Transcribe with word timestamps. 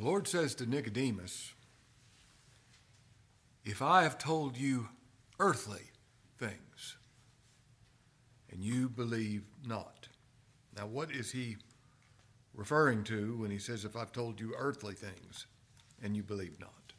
The 0.00 0.06
Lord 0.06 0.26
says 0.26 0.54
to 0.54 0.66
Nicodemus, 0.66 1.52
If 3.66 3.82
I 3.82 4.02
have 4.02 4.16
told 4.16 4.56
you 4.56 4.88
earthly 5.38 5.90
things, 6.38 6.96
and 8.50 8.64
you 8.64 8.88
believe 8.88 9.42
not. 9.62 10.08
Now, 10.74 10.86
what 10.86 11.10
is 11.10 11.32
he 11.32 11.58
referring 12.54 13.04
to 13.04 13.36
when 13.36 13.50
he 13.50 13.58
says, 13.58 13.84
If 13.84 13.94
I've 13.94 14.10
told 14.10 14.40
you 14.40 14.54
earthly 14.56 14.94
things, 14.94 15.44
and 16.02 16.16
you 16.16 16.22
believe 16.22 16.58
not? 16.58 16.94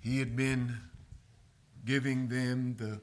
He 0.00 0.18
had 0.18 0.34
been 0.34 0.76
giving 1.84 2.26
them 2.26 2.74
the 2.78 3.00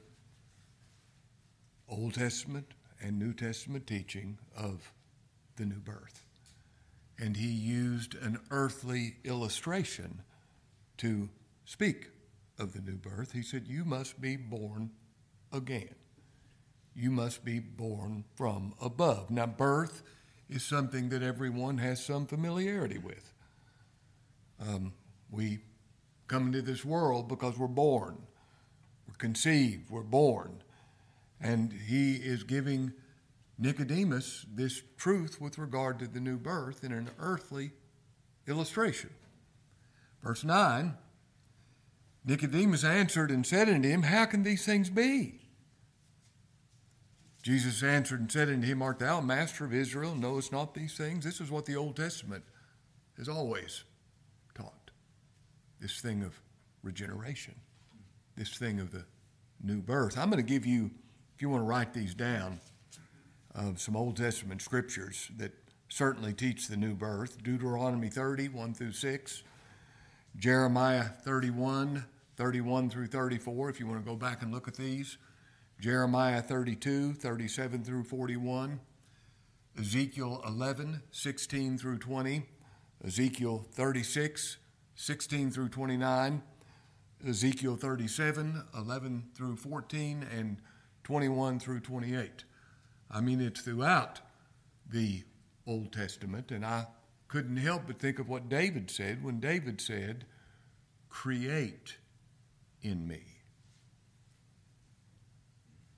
Old 1.88 2.12
Testament 2.12 2.66
and 3.00 3.18
New 3.18 3.32
Testament 3.32 3.86
teaching 3.86 4.36
of 4.54 4.92
the 5.56 5.64
new 5.64 5.80
birth 5.80 6.27
and 7.18 7.36
he 7.36 7.48
used 7.48 8.14
an 8.14 8.38
earthly 8.50 9.16
illustration 9.24 10.22
to 10.98 11.28
speak 11.64 12.10
of 12.58 12.72
the 12.72 12.80
new 12.80 12.96
birth. 12.96 13.32
He 13.32 13.42
said, 13.42 13.66
You 13.66 13.84
must 13.84 14.20
be 14.20 14.36
born 14.36 14.90
again. 15.52 15.94
You 16.94 17.10
must 17.10 17.44
be 17.44 17.58
born 17.60 18.24
from 18.34 18.74
above. 18.80 19.30
Now, 19.30 19.46
birth 19.46 20.02
is 20.48 20.64
something 20.64 21.08
that 21.10 21.22
everyone 21.22 21.78
has 21.78 22.04
some 22.04 22.26
familiarity 22.26 22.98
with. 22.98 23.32
Um, 24.60 24.92
we 25.30 25.58
come 26.26 26.46
into 26.46 26.62
this 26.62 26.84
world 26.84 27.28
because 27.28 27.56
we're 27.56 27.68
born, 27.68 28.18
we're 29.06 29.14
conceived, 29.14 29.90
we're 29.90 30.02
born. 30.02 30.62
And 31.40 31.72
he 31.72 32.14
is 32.14 32.42
giving 32.42 32.92
Nicodemus 33.58 34.46
this 34.52 34.82
truth 34.96 35.40
with 35.40 35.58
regard 35.58 35.98
to 35.98 36.06
the 36.06 36.20
new 36.20 36.38
birth 36.38 36.84
in 36.84 36.92
an 36.92 37.10
earthly 37.18 37.72
illustration. 38.46 39.10
Verse 40.22 40.44
9 40.44 40.94
Nicodemus 42.24 42.84
answered 42.84 43.30
and 43.30 43.46
said 43.46 43.68
unto 43.68 43.88
him, 43.88 44.02
How 44.02 44.26
can 44.26 44.42
these 44.42 44.64
things 44.64 44.90
be? 44.90 45.40
Jesus 47.42 47.82
answered 47.82 48.20
and 48.20 48.30
said 48.30 48.50
unto 48.50 48.66
him, 48.66 48.82
Art 48.82 48.98
thou 48.98 49.20
master 49.22 49.64
of 49.64 49.72
Israel, 49.72 50.14
knowest 50.14 50.52
not 50.52 50.74
these 50.74 50.94
things? 50.94 51.24
This 51.24 51.40
is 51.40 51.50
what 51.50 51.64
the 51.64 51.76
Old 51.76 51.96
Testament 51.96 52.44
has 53.16 53.28
always 53.28 53.84
taught 54.54 54.90
this 55.80 56.00
thing 56.00 56.22
of 56.22 56.38
regeneration, 56.82 57.54
this 58.36 58.58
thing 58.58 58.78
of 58.78 58.90
the 58.90 59.04
new 59.62 59.80
birth. 59.80 60.18
I'm 60.18 60.30
going 60.30 60.44
to 60.44 60.48
give 60.48 60.66
you, 60.66 60.90
if 61.34 61.40
you 61.40 61.48
want 61.48 61.62
to 61.62 61.66
write 61.66 61.94
these 61.94 62.14
down, 62.14 62.60
of 63.54 63.80
some 63.80 63.96
Old 63.96 64.16
Testament 64.16 64.62
scriptures 64.62 65.30
that 65.36 65.52
certainly 65.88 66.32
teach 66.32 66.68
the 66.68 66.76
new 66.76 66.94
birth 66.94 67.42
Deuteronomy 67.42 68.08
30, 68.08 68.48
1 68.48 68.74
through 68.74 68.92
6, 68.92 69.42
Jeremiah 70.36 71.04
31, 71.04 72.04
31 72.36 72.90
through 72.90 73.06
34, 73.06 73.70
if 73.70 73.80
you 73.80 73.86
want 73.86 74.04
to 74.04 74.08
go 74.08 74.16
back 74.16 74.42
and 74.42 74.52
look 74.52 74.68
at 74.68 74.74
these, 74.74 75.18
Jeremiah 75.80 76.42
32, 76.42 77.14
37 77.14 77.84
through 77.84 78.04
41, 78.04 78.80
Ezekiel 79.78 80.42
11, 80.46 81.02
16 81.10 81.78
through 81.78 81.98
20, 81.98 82.42
Ezekiel 83.04 83.64
36, 83.72 84.56
16 84.96 85.50
through 85.50 85.68
29, 85.68 86.42
Ezekiel 87.26 87.76
37, 87.76 88.64
11 88.76 89.24
through 89.34 89.56
14, 89.56 90.26
and 90.36 90.58
21 91.04 91.58
through 91.60 91.80
28. 91.80 92.44
I 93.10 93.20
mean, 93.20 93.40
it's 93.40 93.60
throughout 93.60 94.20
the 94.90 95.22
Old 95.66 95.92
Testament, 95.92 96.50
and 96.50 96.64
I 96.64 96.86
couldn't 97.28 97.56
help 97.56 97.82
but 97.86 97.98
think 97.98 98.18
of 98.18 98.28
what 98.28 98.48
David 98.48 98.90
said 98.90 99.22
when 99.22 99.40
David 99.40 99.80
said, 99.80 100.24
Create 101.08 101.96
in 102.82 103.06
me. 103.06 103.22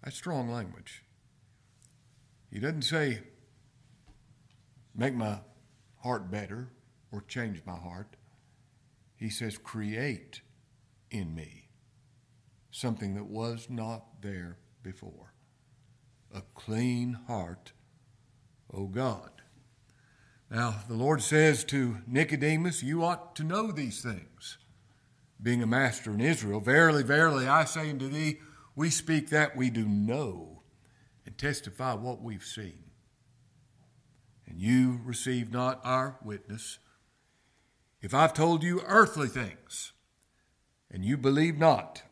That's 0.03 0.17
strong 0.17 0.51
language. 0.51 1.05
He 2.53 2.59
doesn't 2.59 2.83
say, 2.83 3.21
Make 4.95 5.15
my 5.15 5.39
heart 6.03 6.31
better 6.31 6.69
or 7.13 7.23
change 7.23 7.63
my 7.65 7.77
heart. 7.77 8.17
He 9.17 9.31
says, 9.31 9.59
Create 9.59 10.41
in 11.11 11.35
me 11.35 11.69
something 12.71 13.15
that 13.15 13.27
was 13.27 13.67
not 13.69 14.23
there 14.23 14.57
before 14.83 15.33
a 16.35 16.43
clean 16.55 17.19
heart, 17.27 17.73
O 18.73 18.87
God. 18.87 19.31
Now, 20.51 20.77
the 20.89 20.95
Lord 20.95 21.23
says 21.23 21.65
to 21.65 21.99
Nicodemus, 22.07 22.83
You 22.83 23.05
ought 23.05 23.37
to 23.37 23.45
know 23.45 23.71
these 23.71 24.03
things. 24.03 24.59
Being 25.41 25.63
a 25.63 25.67
master 25.67 26.13
in 26.13 26.21
Israel, 26.21 26.61
verily, 26.61 27.03
verily, 27.03 27.47
I 27.47 27.65
say 27.65 27.89
unto 27.91 28.09
thee, 28.09 28.41
we 28.75 28.91
speak 28.91 29.31
that 29.31 29.57
we 29.57 29.71
do 29.71 29.87
know 29.87 30.63
and 31.25 31.39
testify 31.39 31.95
what 31.95 32.21
we've 32.21 32.45
seen. 32.45 32.85
And 34.47 34.59
you 34.59 35.01
receive 35.05 35.53
not 35.53 35.81
our 35.85 36.19
witness. 36.23 36.79
If 38.03 38.13
I've 38.13 38.35
told 38.35 38.63
you 38.63 38.83
earthly 38.87 39.29
things, 39.29 39.93
and 40.91 41.05
you 41.05 41.17
believe 41.17 41.57
not, 41.59 42.03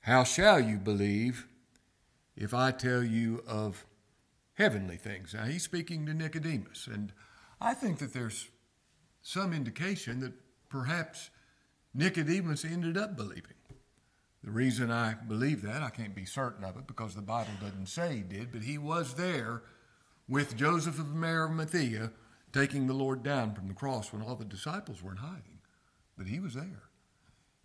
how 0.00 0.22
shall 0.22 0.60
you 0.60 0.76
believe 0.78 1.48
if 2.36 2.52
I 2.52 2.70
tell 2.70 3.02
you 3.02 3.42
of 3.46 3.86
heavenly 4.54 4.96
things. 4.96 5.34
Now, 5.34 5.44
he's 5.44 5.62
speaking 5.62 6.06
to 6.06 6.14
Nicodemus, 6.14 6.86
and 6.86 7.12
I 7.60 7.74
think 7.74 7.98
that 7.98 8.12
there's 8.12 8.48
some 9.22 9.52
indication 9.52 10.20
that 10.20 10.34
perhaps 10.68 11.30
Nicodemus 11.94 12.64
ended 12.64 12.96
up 12.96 13.16
believing. 13.16 13.54
The 14.44 14.50
reason 14.50 14.90
I 14.90 15.14
believe 15.14 15.62
that, 15.62 15.82
I 15.82 15.90
can't 15.90 16.14
be 16.14 16.24
certain 16.24 16.64
of 16.64 16.76
it 16.76 16.86
because 16.86 17.14
the 17.14 17.22
Bible 17.22 17.52
doesn't 17.60 17.88
say 17.88 18.16
he 18.16 18.20
did, 18.20 18.52
but 18.52 18.62
he 18.62 18.78
was 18.78 19.14
there 19.14 19.62
with 20.28 20.56
Joseph 20.56 20.98
of 20.98 21.22
Arimathea 21.22 22.12
taking 22.52 22.86
the 22.86 22.94
Lord 22.94 23.22
down 23.22 23.54
from 23.54 23.68
the 23.68 23.74
cross 23.74 24.12
when 24.12 24.22
all 24.22 24.36
the 24.36 24.44
disciples 24.44 25.02
were 25.02 25.10
in 25.10 25.18
hiding. 25.18 25.58
But 26.16 26.28
he 26.28 26.38
was 26.38 26.54
there. 26.54 26.84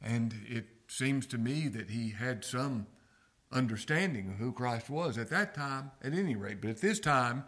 And 0.02 0.34
it 0.50 0.66
seems 0.88 1.28
to 1.28 1.38
me 1.38 1.68
that 1.68 1.92
he 1.92 2.10
had 2.10 2.44
some 2.44 2.88
understanding 3.52 4.30
of 4.32 4.38
who 4.38 4.52
Christ 4.52 4.90
was 4.90 5.18
at 5.18 5.30
that 5.30 5.54
time, 5.54 5.92
at 6.04 6.14
any 6.14 6.36
rate. 6.36 6.62
But 6.62 6.70
at 6.70 6.82
this 6.82 7.00
time, 7.00 7.44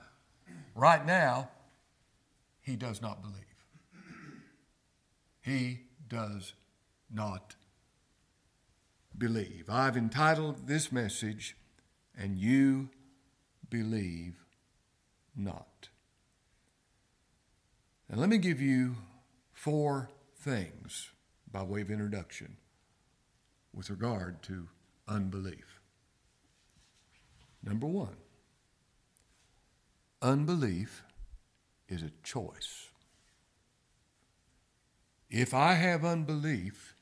right 0.75 1.06
now, 1.06 1.50
he 2.62 2.75
does 2.75 3.02
not 3.02 3.22
believe. 3.22 3.38
He 5.41 5.81
does 6.08 6.53
not 7.12 7.56
believe. 9.18 9.66
I've 9.69 9.97
entitled 9.97 10.68
this 10.68 10.91
message, 10.91 11.56
And 12.18 12.38
You 12.38 12.90
Believe 13.70 14.35
Not. 15.35 15.90
And 18.09 18.20
let 18.20 18.30
me 18.30 18.38
give 18.38 18.62
you 18.62 18.96
four 19.52 20.09
things 20.38 21.09
by 21.52 21.64
way 21.64 21.81
of 21.81 21.90
introduction 21.90 22.58
with 23.74 23.90
regard 23.90 24.44
to 24.44 24.68
unbelief. 25.08 25.72
Number 27.63 27.88
one, 27.88 28.18
unbelief 30.22 31.03
is 31.88 32.03
a 32.03 32.12
choice. 32.24 32.90
If 35.29 35.53
I 35.53 35.73
have 35.73 36.03
unbelief, 36.03 36.96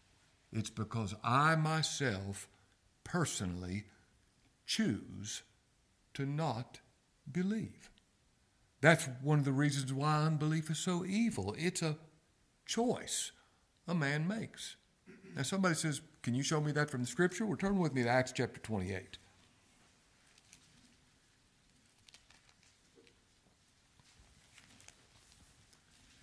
it's 0.53 0.69
because 0.69 1.15
I 1.23 1.55
myself 1.55 2.47
personally 3.03 3.85
choose 4.65 5.43
to 6.13 6.25
not 6.25 6.79
believe. 7.29 7.89
That's 8.81 9.07
one 9.21 9.39
of 9.39 9.45
the 9.45 9.51
reasons 9.51 9.93
why 9.93 10.23
unbelief 10.23 10.69
is 10.69 10.79
so 10.79 11.05
evil. 11.05 11.55
It's 11.57 11.81
a 11.81 11.97
choice 12.65 13.31
a 13.87 13.93
man 13.93 14.27
makes. 14.27 14.75
Now, 15.35 15.43
somebody 15.43 15.75
says, 15.75 16.01
Can 16.23 16.35
you 16.35 16.43
show 16.43 16.61
me 16.61 16.71
that 16.73 16.89
from 16.89 17.01
the 17.01 17.07
scripture? 17.07 17.45
Well, 17.45 17.57
turn 17.57 17.79
with 17.79 17.93
me 17.93 18.03
to 18.03 18.09
Acts 18.09 18.31
chapter 18.31 18.59
28. 18.59 19.17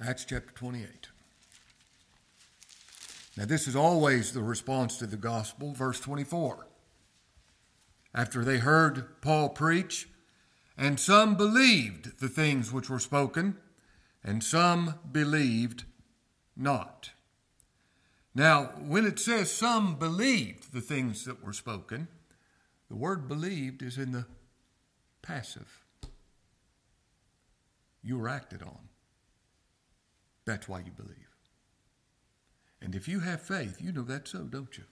Acts 0.01 0.25
chapter 0.25 0.53
28. 0.55 1.09
Now, 3.37 3.47
this 3.47 3.67
is 3.67 3.75
always 3.75 4.31
the 4.31 4.43
response 4.43 4.97
to 4.99 5.07
the 5.07 5.17
gospel, 5.17 5.73
verse 5.73 5.99
24. 5.99 6.69
After 8.15 8.45
they 8.45 8.59
heard 8.59 9.21
Paul 9.23 9.49
preach, 9.49 10.09
and 10.77 11.01
some 11.01 11.35
believed 11.35 12.21
the 12.21 12.29
things 12.29 12.73
which 12.73 12.89
were 12.89 13.01
spoken, 13.01 13.57
and 14.23 14.45
some 14.45 14.95
believed 15.11 15.83
not. 16.57 17.11
Now, 18.37 18.67
when 18.79 19.05
it 19.05 19.19
says 19.19 19.51
some 19.51 19.97
believed 19.97 20.73
the 20.73 20.81
things 20.81 21.25
that 21.25 21.45
were 21.45 21.53
spoken, 21.53 22.07
the 22.89 22.97
word 22.97 23.27
believed 23.27 23.83
is 23.83 23.99
in 23.99 24.13
the 24.13 24.27
passive. 25.23 25.85
You 28.01 28.19
were 28.19 28.29
acted 28.29 28.63
on 28.63 28.89
that's 30.49 30.69
why 30.69 30.79
you 30.79 30.91
believe. 30.91 31.15
And 32.81 32.95
if 32.95 33.07
you 33.07 33.21
have 33.21 33.43
faith, 33.43 33.81
you 33.81 33.93
know 33.93 34.03
that's 34.03 34.33
so, 34.33 34.45
don't 34.45 34.79
you? 34.79 34.85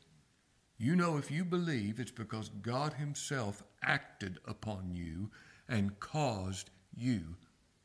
You 0.77 0.95
know 0.95 1.17
if 1.17 1.31
you 1.31 1.45
believe, 1.45 1.99
it's 1.99 2.11
because 2.11 2.51
God 2.61 2.93
Himself 2.95 3.63
acted 3.83 4.39
upon 4.45 4.91
you 4.93 5.31
and 5.69 5.99
caused 5.99 6.71
you 6.95 7.37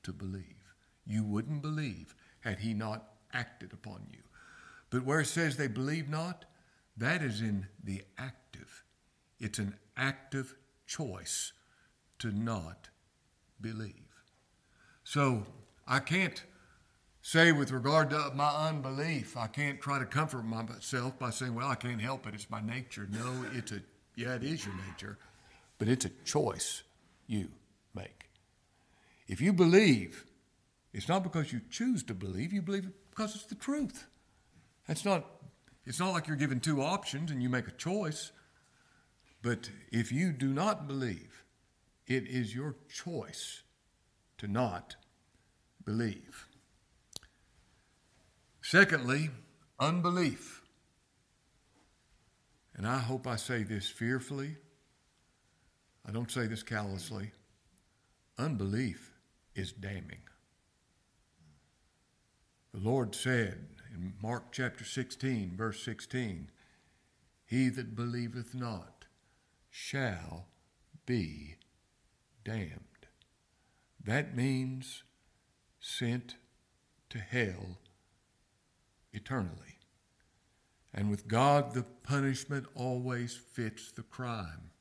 to 0.03 0.11
believe. 0.11 0.73
You 1.05 1.23
wouldn't 1.23 1.61
believe 1.61 2.13
had 2.41 2.59
He 2.59 2.73
not 2.73 3.13
acted 3.31 3.71
upon 3.71 4.05
you. 4.11 4.19
But 4.89 5.05
where 5.05 5.21
it 5.21 5.27
says 5.27 5.55
they 5.55 5.67
believe 5.67 6.09
not, 6.09 6.43
that 6.97 7.21
is 7.21 7.39
in 7.39 7.67
the 7.81 8.03
active. 8.17 8.83
It's 9.39 9.59
an 9.59 9.75
active 9.95 10.55
choice 10.85 11.53
to 12.19 12.31
not 12.31 12.89
believe. 13.61 13.93
So 15.05 15.45
I 15.87 15.99
can't 15.99 16.43
say 17.21 17.51
with 17.51 17.71
regard 17.71 18.09
to 18.09 18.31
my 18.35 18.67
unbelief, 18.67 19.37
I 19.37 19.47
can't 19.47 19.79
try 19.79 19.99
to 19.99 20.05
comfort 20.05 20.43
myself 20.43 21.17
by 21.19 21.29
saying, 21.29 21.53
well, 21.53 21.67
I 21.67 21.75
can't 21.75 22.01
help 22.01 22.27
it. 22.27 22.33
It's 22.33 22.49
my 22.49 22.61
nature. 22.61 23.07
No, 23.11 23.45
it's 23.53 23.71
a, 23.71 23.81
yeah, 24.15 24.35
it 24.35 24.43
is 24.43 24.65
your 24.65 24.75
nature, 24.87 25.17
but 25.77 25.87
it's 25.87 26.05
a 26.05 26.11
choice 26.25 26.83
you 27.27 27.49
make. 27.93 28.29
If 29.27 29.39
you 29.39 29.53
believe, 29.53 30.25
it's 30.93 31.07
not 31.07 31.23
because 31.23 31.53
you 31.53 31.61
choose 31.69 32.03
to 32.03 32.13
believe, 32.13 32.51
you 32.51 32.61
believe 32.61 32.89
because 33.11 33.35
it's 33.35 33.45
the 33.45 33.55
truth. 33.55 34.07
That's 34.87 35.05
not, 35.05 35.25
it's 35.85 35.99
not 35.99 36.11
like 36.11 36.27
you're 36.27 36.37
given 36.37 36.59
two 36.59 36.81
options 36.81 37.31
and 37.31 37.41
you 37.41 37.49
make 37.49 37.67
a 37.67 37.71
choice. 37.71 38.31
But 39.41 39.69
if 39.91 40.11
you 40.11 40.31
do 40.31 40.47
not 40.47 40.87
believe, 40.87 41.43
it 42.07 42.27
is 42.27 42.53
your 42.53 42.75
choice 42.93 43.61
to 44.37 44.47
not 44.47 44.95
believe. 45.85 46.47
Secondly, 48.61 49.29
unbelief. 49.79 50.61
And 52.75 52.87
I 52.87 52.99
hope 52.99 53.27
I 53.27 53.35
say 53.35 53.63
this 53.63 53.89
fearfully. 53.89 54.55
I 56.07 56.11
don't 56.11 56.31
say 56.31 56.47
this 56.47 56.63
callously. 56.63 57.31
Unbelief 58.37 59.13
is 59.55 59.71
damning. 59.71 60.21
The 62.73 62.79
Lord 62.79 63.13
said 63.13 63.67
in 63.93 64.13
Mark 64.21 64.51
chapter 64.51 64.85
16, 64.85 65.55
verse 65.57 65.83
16, 65.83 66.49
He 67.45 67.69
that 67.69 67.95
believeth 67.95 68.55
not 68.55 69.05
shall 69.69 70.47
be 71.05 71.57
damned. 72.45 72.79
That 74.03 74.35
means 74.35 75.03
sent 75.79 76.35
to 77.09 77.19
hell 77.19 77.77
eternally. 79.13 79.79
And 80.93 81.09
with 81.09 81.27
God, 81.27 81.73
the 81.73 81.83
punishment 82.03 82.65
always 82.75 83.35
fits 83.35 83.91
the 83.91 84.03
crime. 84.03 84.71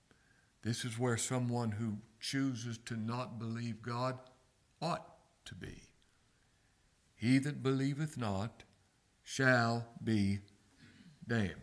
This 0.62 0.84
is 0.84 0.98
where 0.98 1.16
someone 1.16 1.72
who 1.72 1.98
chooses 2.18 2.78
to 2.86 2.96
not 2.96 3.38
believe 3.38 3.82
God 3.82 4.18
ought 4.82 5.06
to 5.46 5.54
be. 5.54 5.82
He 7.16 7.38
that 7.38 7.62
believeth 7.62 8.16
not 8.16 8.64
shall 9.22 9.86
be 10.02 10.40
damned. 11.26 11.54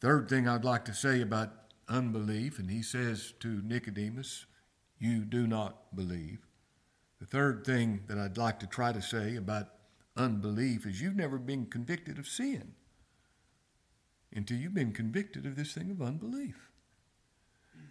Third 0.00 0.28
thing 0.28 0.46
I'd 0.46 0.64
like 0.64 0.84
to 0.84 0.94
say 0.94 1.22
about 1.22 1.52
unbelief, 1.88 2.58
and 2.58 2.70
he 2.70 2.82
says 2.82 3.32
to 3.40 3.62
Nicodemus, 3.64 4.46
You 4.98 5.20
do 5.24 5.46
not 5.46 5.96
believe. 5.96 6.40
The 7.20 7.26
third 7.26 7.64
thing 7.64 8.02
that 8.08 8.18
I'd 8.18 8.36
like 8.36 8.60
to 8.60 8.66
try 8.66 8.92
to 8.92 9.00
say 9.00 9.36
about 9.36 9.68
unbelief 10.16 10.86
is 10.86 11.00
you've 11.00 11.16
never 11.16 11.38
been 11.38 11.66
convicted 11.66 12.18
of 12.18 12.26
sin 12.26 12.74
until 14.34 14.56
you've 14.56 14.74
been 14.74 14.92
convicted 14.92 15.46
of 15.46 15.56
this 15.56 15.72
thing 15.72 15.90
of 15.90 16.02
unbelief. 16.02 16.70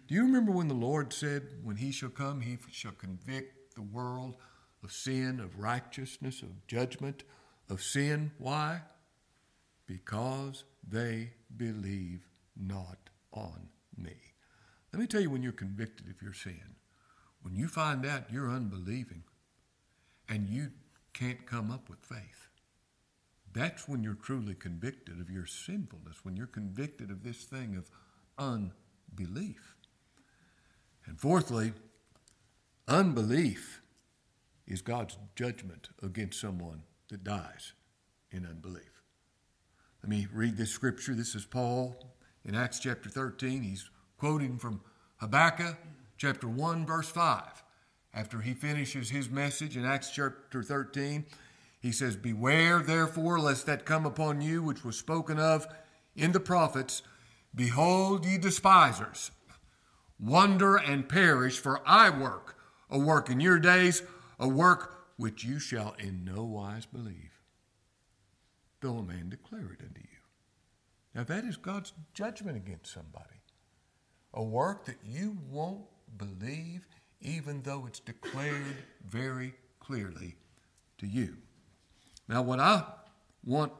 Do 0.06 0.14
you 0.14 0.22
remember 0.22 0.52
when 0.52 0.68
the 0.68 0.74
Lord 0.74 1.12
said, 1.12 1.42
When 1.62 1.76
he 1.76 1.90
shall 1.90 2.10
come, 2.10 2.42
he 2.42 2.58
shall 2.70 2.92
convict 2.92 3.74
the 3.74 3.82
world 3.82 4.36
of 4.82 4.92
sin, 4.92 5.40
of 5.40 5.58
righteousness, 5.58 6.42
of 6.42 6.66
judgment, 6.66 7.24
of 7.70 7.82
sin? 7.82 8.32
Why? 8.38 8.82
Because 9.86 10.64
they 10.86 11.30
believe 11.56 12.28
not 12.56 12.98
on 13.32 13.68
me. 13.96 14.16
Let 14.92 15.00
me 15.00 15.06
tell 15.06 15.20
you 15.20 15.30
when 15.30 15.42
you're 15.42 15.52
convicted 15.52 16.08
of 16.08 16.22
your 16.22 16.34
sin. 16.34 16.76
When 17.42 17.56
you 17.56 17.68
find 17.68 18.06
out 18.06 18.30
you're 18.30 18.50
unbelieving 18.50 19.24
and 20.28 20.48
you 20.48 20.70
can't 21.14 21.46
come 21.46 21.70
up 21.70 21.88
with 21.88 22.00
faith. 22.00 22.48
That's 23.52 23.88
when 23.88 24.02
you're 24.02 24.14
truly 24.14 24.54
convicted 24.54 25.20
of 25.20 25.30
your 25.30 25.46
sinfulness, 25.46 26.24
when 26.24 26.36
you're 26.36 26.46
convicted 26.46 27.10
of 27.10 27.22
this 27.22 27.44
thing 27.44 27.76
of 27.76 27.88
unbelief. 28.36 29.76
And 31.06 31.18
fourthly, 31.20 31.72
unbelief 32.88 33.80
is 34.66 34.82
God's 34.82 35.16
judgment 35.36 35.90
against 36.02 36.40
someone 36.40 36.82
that 37.10 37.22
dies 37.22 37.74
in 38.32 38.44
unbelief. 38.44 39.02
Let 40.02 40.10
me 40.10 40.26
read 40.32 40.56
this 40.56 40.70
scripture. 40.70 41.14
This 41.14 41.34
is 41.34 41.44
Paul 41.44 41.96
in 42.44 42.54
Acts 42.54 42.80
chapter 42.80 43.08
13. 43.08 43.62
He's 43.62 43.88
quoting 44.18 44.58
from 44.58 44.80
Habakkuk 45.18 45.76
chapter 46.18 46.48
1, 46.48 46.84
verse 46.86 47.08
5 47.08 47.63
after 48.14 48.40
he 48.40 48.54
finishes 48.54 49.10
his 49.10 49.28
message 49.28 49.76
in 49.76 49.84
Acts 49.84 50.10
chapter 50.10 50.62
13, 50.62 51.24
he 51.80 51.92
says, 51.92 52.16
Beware 52.16 52.78
therefore 52.80 53.40
lest 53.40 53.66
that 53.66 53.84
come 53.84 54.06
upon 54.06 54.40
you 54.40 54.62
which 54.62 54.84
was 54.84 54.96
spoken 54.96 55.38
of 55.38 55.66
in 56.14 56.32
the 56.32 56.40
prophets. 56.40 57.02
Behold, 57.54 58.24
ye 58.24 58.38
despisers, 58.38 59.30
wonder 60.18 60.76
and 60.76 61.08
perish, 61.08 61.58
for 61.58 61.80
I 61.86 62.10
work 62.10 62.56
a 62.90 62.98
work 62.98 63.28
in 63.28 63.40
your 63.40 63.58
days, 63.58 64.02
a 64.38 64.48
work 64.48 64.94
which 65.16 65.44
you 65.44 65.58
shall 65.58 65.94
in 65.98 66.24
no 66.24 66.44
wise 66.44 66.86
believe, 66.86 67.40
though 68.80 68.98
a 68.98 69.02
man 69.02 69.28
declare 69.28 69.72
it 69.72 69.84
unto 69.84 70.00
you. 70.00 70.18
Now 71.14 71.24
that 71.24 71.44
is 71.44 71.56
God's 71.56 71.92
judgment 72.12 72.56
against 72.56 72.92
somebody. 72.92 73.42
A 74.32 74.42
work 74.42 74.84
that 74.86 74.98
you 75.04 75.38
won't 75.50 75.86
believe 76.16 76.86
even 77.24 77.62
though 77.62 77.86
it's 77.86 78.00
declared 78.00 78.76
very 79.04 79.54
clearly 79.80 80.36
to 80.98 81.06
you. 81.06 81.38
Now, 82.28 82.42
what 82.42 82.60
I 82.60 82.84
want 83.44 83.72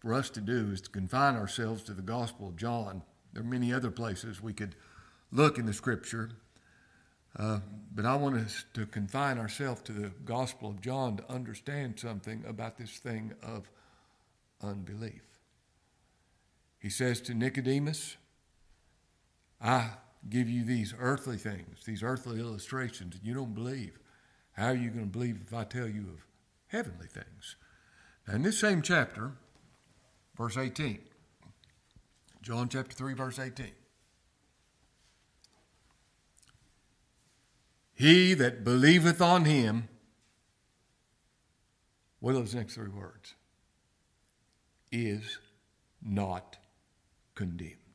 for 0.00 0.14
us 0.14 0.30
to 0.30 0.40
do 0.40 0.70
is 0.72 0.80
to 0.82 0.90
confine 0.90 1.36
ourselves 1.36 1.82
to 1.84 1.92
the 1.92 2.02
Gospel 2.02 2.48
of 2.48 2.56
John. 2.56 3.02
There 3.32 3.42
are 3.42 3.46
many 3.46 3.72
other 3.72 3.90
places 3.90 4.42
we 4.42 4.54
could 4.54 4.74
look 5.30 5.58
in 5.58 5.66
the 5.66 5.72
Scripture, 5.72 6.30
uh, 7.38 7.60
but 7.94 8.04
I 8.04 8.16
want 8.16 8.36
us 8.36 8.64
to 8.74 8.86
confine 8.86 9.38
ourselves 9.38 9.82
to 9.82 9.92
the 9.92 10.08
Gospel 10.24 10.70
of 10.70 10.80
John 10.80 11.18
to 11.18 11.32
understand 11.32 12.00
something 12.00 12.44
about 12.48 12.78
this 12.78 12.98
thing 12.98 13.34
of 13.42 13.70
unbelief. 14.62 15.22
He 16.78 16.90
says 16.90 17.20
to 17.22 17.34
Nicodemus, 17.34 18.16
I 19.60 19.90
give 20.28 20.48
you 20.48 20.64
these 20.64 20.94
earthly 20.98 21.36
things, 21.36 21.84
these 21.84 22.02
earthly 22.02 22.40
illustrations, 22.40 23.14
and 23.16 23.24
you 23.24 23.34
don't 23.34 23.54
believe. 23.54 23.98
How 24.52 24.66
are 24.66 24.74
you 24.74 24.90
going 24.90 25.06
to 25.06 25.10
believe 25.10 25.40
if 25.46 25.54
I 25.54 25.64
tell 25.64 25.88
you 25.88 26.02
of 26.02 26.26
heavenly 26.68 27.06
things? 27.06 27.56
Now, 28.28 28.34
in 28.34 28.42
this 28.42 28.58
same 28.58 28.82
chapter, 28.82 29.32
verse 30.36 30.56
18, 30.56 31.00
John 32.42 32.68
chapter 32.68 32.94
3, 32.94 33.14
verse 33.14 33.38
18. 33.38 33.72
He 37.94 38.34
that 38.34 38.64
believeth 38.64 39.20
on 39.20 39.44
him, 39.44 39.88
what 42.18 42.30
are 42.30 42.40
those 42.40 42.54
next 42.54 42.74
three 42.74 42.88
words? 42.88 43.34
Is 44.92 45.38
not 46.02 46.56
condemned. 47.34 47.89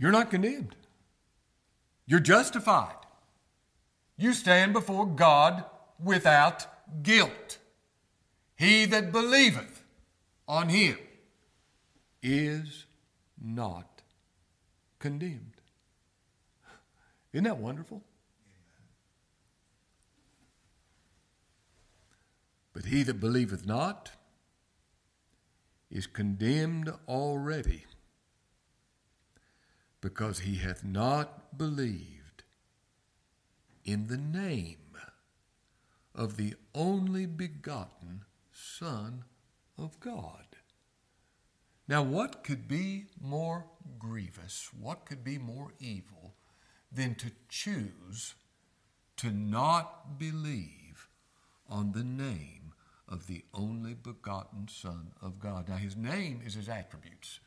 You're 0.00 0.12
not 0.12 0.30
condemned. 0.30 0.76
You're 2.06 2.20
justified. 2.20 2.96
You 4.16 4.32
stand 4.32 4.72
before 4.72 5.04
God 5.04 5.62
without 6.02 6.66
guilt. 7.02 7.58
He 8.56 8.86
that 8.86 9.12
believeth 9.12 9.84
on 10.48 10.70
him 10.70 10.96
is 12.22 12.86
not 13.38 14.00
condemned. 14.98 15.60
Isn't 17.34 17.44
that 17.44 17.58
wonderful? 17.58 18.02
But 22.72 22.86
he 22.86 23.02
that 23.02 23.20
believeth 23.20 23.66
not 23.66 24.12
is 25.90 26.06
condemned 26.06 26.90
already 27.06 27.84
because 30.00 30.40
he 30.40 30.56
hath 30.56 30.84
not 30.84 31.56
believed 31.58 32.44
in 33.84 34.06
the 34.06 34.16
name 34.16 34.76
of 36.14 36.36
the 36.36 36.54
only 36.74 37.26
begotten 37.26 38.24
Son 38.52 39.24
of 39.78 39.98
God. 40.00 40.44
Now, 41.88 42.02
what 42.02 42.44
could 42.44 42.68
be 42.68 43.06
more 43.20 43.66
grievous, 43.98 44.70
what 44.78 45.06
could 45.06 45.24
be 45.24 45.38
more 45.38 45.72
evil 45.80 46.34
than 46.92 47.14
to 47.16 47.32
choose 47.48 48.34
to 49.16 49.30
not 49.30 50.18
believe 50.18 51.08
on 51.68 51.92
the 51.92 52.04
name 52.04 52.74
of 53.08 53.26
the 53.26 53.44
only 53.52 53.94
begotten 53.94 54.68
Son 54.68 55.12
of 55.20 55.40
God? 55.40 55.68
Now, 55.68 55.76
his 55.76 55.96
name 55.96 56.42
is 56.44 56.54
his 56.54 56.68
attributes. 56.68 57.40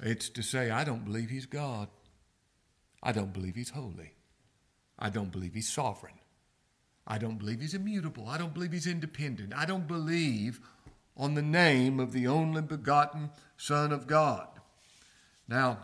It's 0.00 0.28
to 0.30 0.42
say, 0.42 0.70
I 0.70 0.84
don't 0.84 1.04
believe 1.04 1.30
he's 1.30 1.46
God. 1.46 1.88
I 3.02 3.12
don't 3.12 3.32
believe 3.32 3.54
he's 3.54 3.70
holy. 3.70 4.14
I 4.98 5.10
don't 5.10 5.32
believe 5.32 5.54
he's 5.54 5.68
sovereign. 5.68 6.14
I 7.06 7.18
don't 7.18 7.38
believe 7.38 7.60
he's 7.60 7.74
immutable. 7.74 8.28
I 8.28 8.38
don't 8.38 8.54
believe 8.54 8.72
he's 8.72 8.86
independent. 8.86 9.52
I 9.56 9.64
don't 9.64 9.88
believe 9.88 10.60
on 11.16 11.34
the 11.34 11.42
name 11.42 11.98
of 11.98 12.12
the 12.12 12.26
only 12.26 12.62
begotten 12.62 13.30
Son 13.56 13.92
of 13.92 14.06
God. 14.06 14.48
Now, 15.48 15.78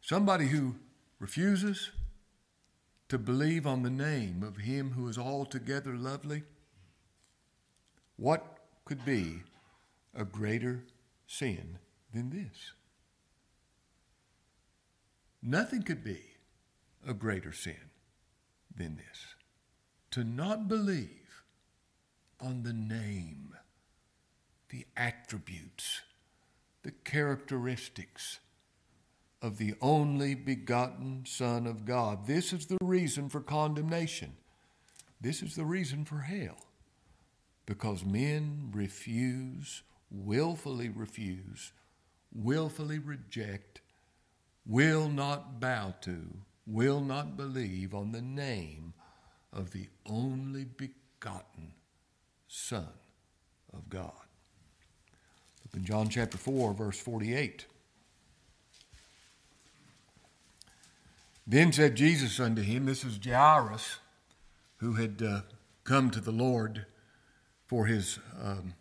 somebody 0.00 0.48
who 0.48 0.74
refuses 1.18 1.90
to 3.08 3.18
believe 3.18 3.66
on 3.66 3.82
the 3.82 3.90
name 3.90 4.42
of 4.42 4.58
him 4.58 4.92
who 4.92 5.08
is 5.08 5.18
altogether 5.18 5.94
lovely, 5.96 6.42
what 8.16 8.58
could 8.84 9.04
be 9.04 9.42
a 10.14 10.24
greater 10.24 10.84
sin 11.30 11.78
than 12.12 12.30
this? 12.30 12.72
Nothing 15.40 15.82
could 15.82 16.02
be 16.02 16.20
a 17.06 17.14
greater 17.14 17.52
sin 17.52 17.90
than 18.76 18.96
this. 18.96 19.34
To 20.10 20.24
not 20.24 20.66
believe 20.68 21.44
on 22.40 22.64
the 22.64 22.72
name, 22.72 23.54
the 24.70 24.86
attributes, 24.96 26.00
the 26.82 26.90
characteristics 26.90 28.40
of 29.40 29.56
the 29.56 29.74
only 29.80 30.34
begotten 30.34 31.24
Son 31.26 31.66
of 31.66 31.84
God. 31.84 32.26
This 32.26 32.52
is 32.52 32.66
the 32.66 32.78
reason 32.82 33.28
for 33.28 33.40
condemnation. 33.40 34.32
This 35.20 35.42
is 35.42 35.54
the 35.54 35.64
reason 35.64 36.04
for 36.04 36.18
hell. 36.18 36.66
Because 37.66 38.04
men 38.04 38.70
refuse, 38.74 39.82
willfully 40.10 40.88
refuse, 40.88 41.72
willfully 42.34 42.98
reject, 42.98 43.80
will 44.66 45.08
not 45.08 45.60
bow 45.60 45.94
to, 46.02 46.28
will 46.66 47.00
not 47.00 47.36
believe 47.36 47.94
on 47.94 48.12
the 48.12 48.22
name 48.22 48.94
of 49.52 49.72
the 49.72 49.86
only 50.06 50.64
begotten 50.64 51.72
Son 52.48 52.88
of 53.72 53.88
God. 53.88 54.12
Look 55.64 55.74
in 55.76 55.84
John 55.84 56.08
chapter 56.08 56.38
4, 56.38 56.74
verse 56.74 56.98
48. 56.98 57.66
Then 61.46 61.72
said 61.72 61.96
Jesus 61.96 62.38
unto 62.38 62.62
him, 62.62 62.86
This 62.86 63.04
is 63.04 63.18
Jairus, 63.24 63.98
who 64.76 64.94
had 64.94 65.22
uh, 65.22 65.40
come 65.84 66.10
to 66.10 66.20
the 66.20 66.30
Lord 66.30 66.86
for 67.66 67.86
his, 67.86 68.18
um, 68.40 68.74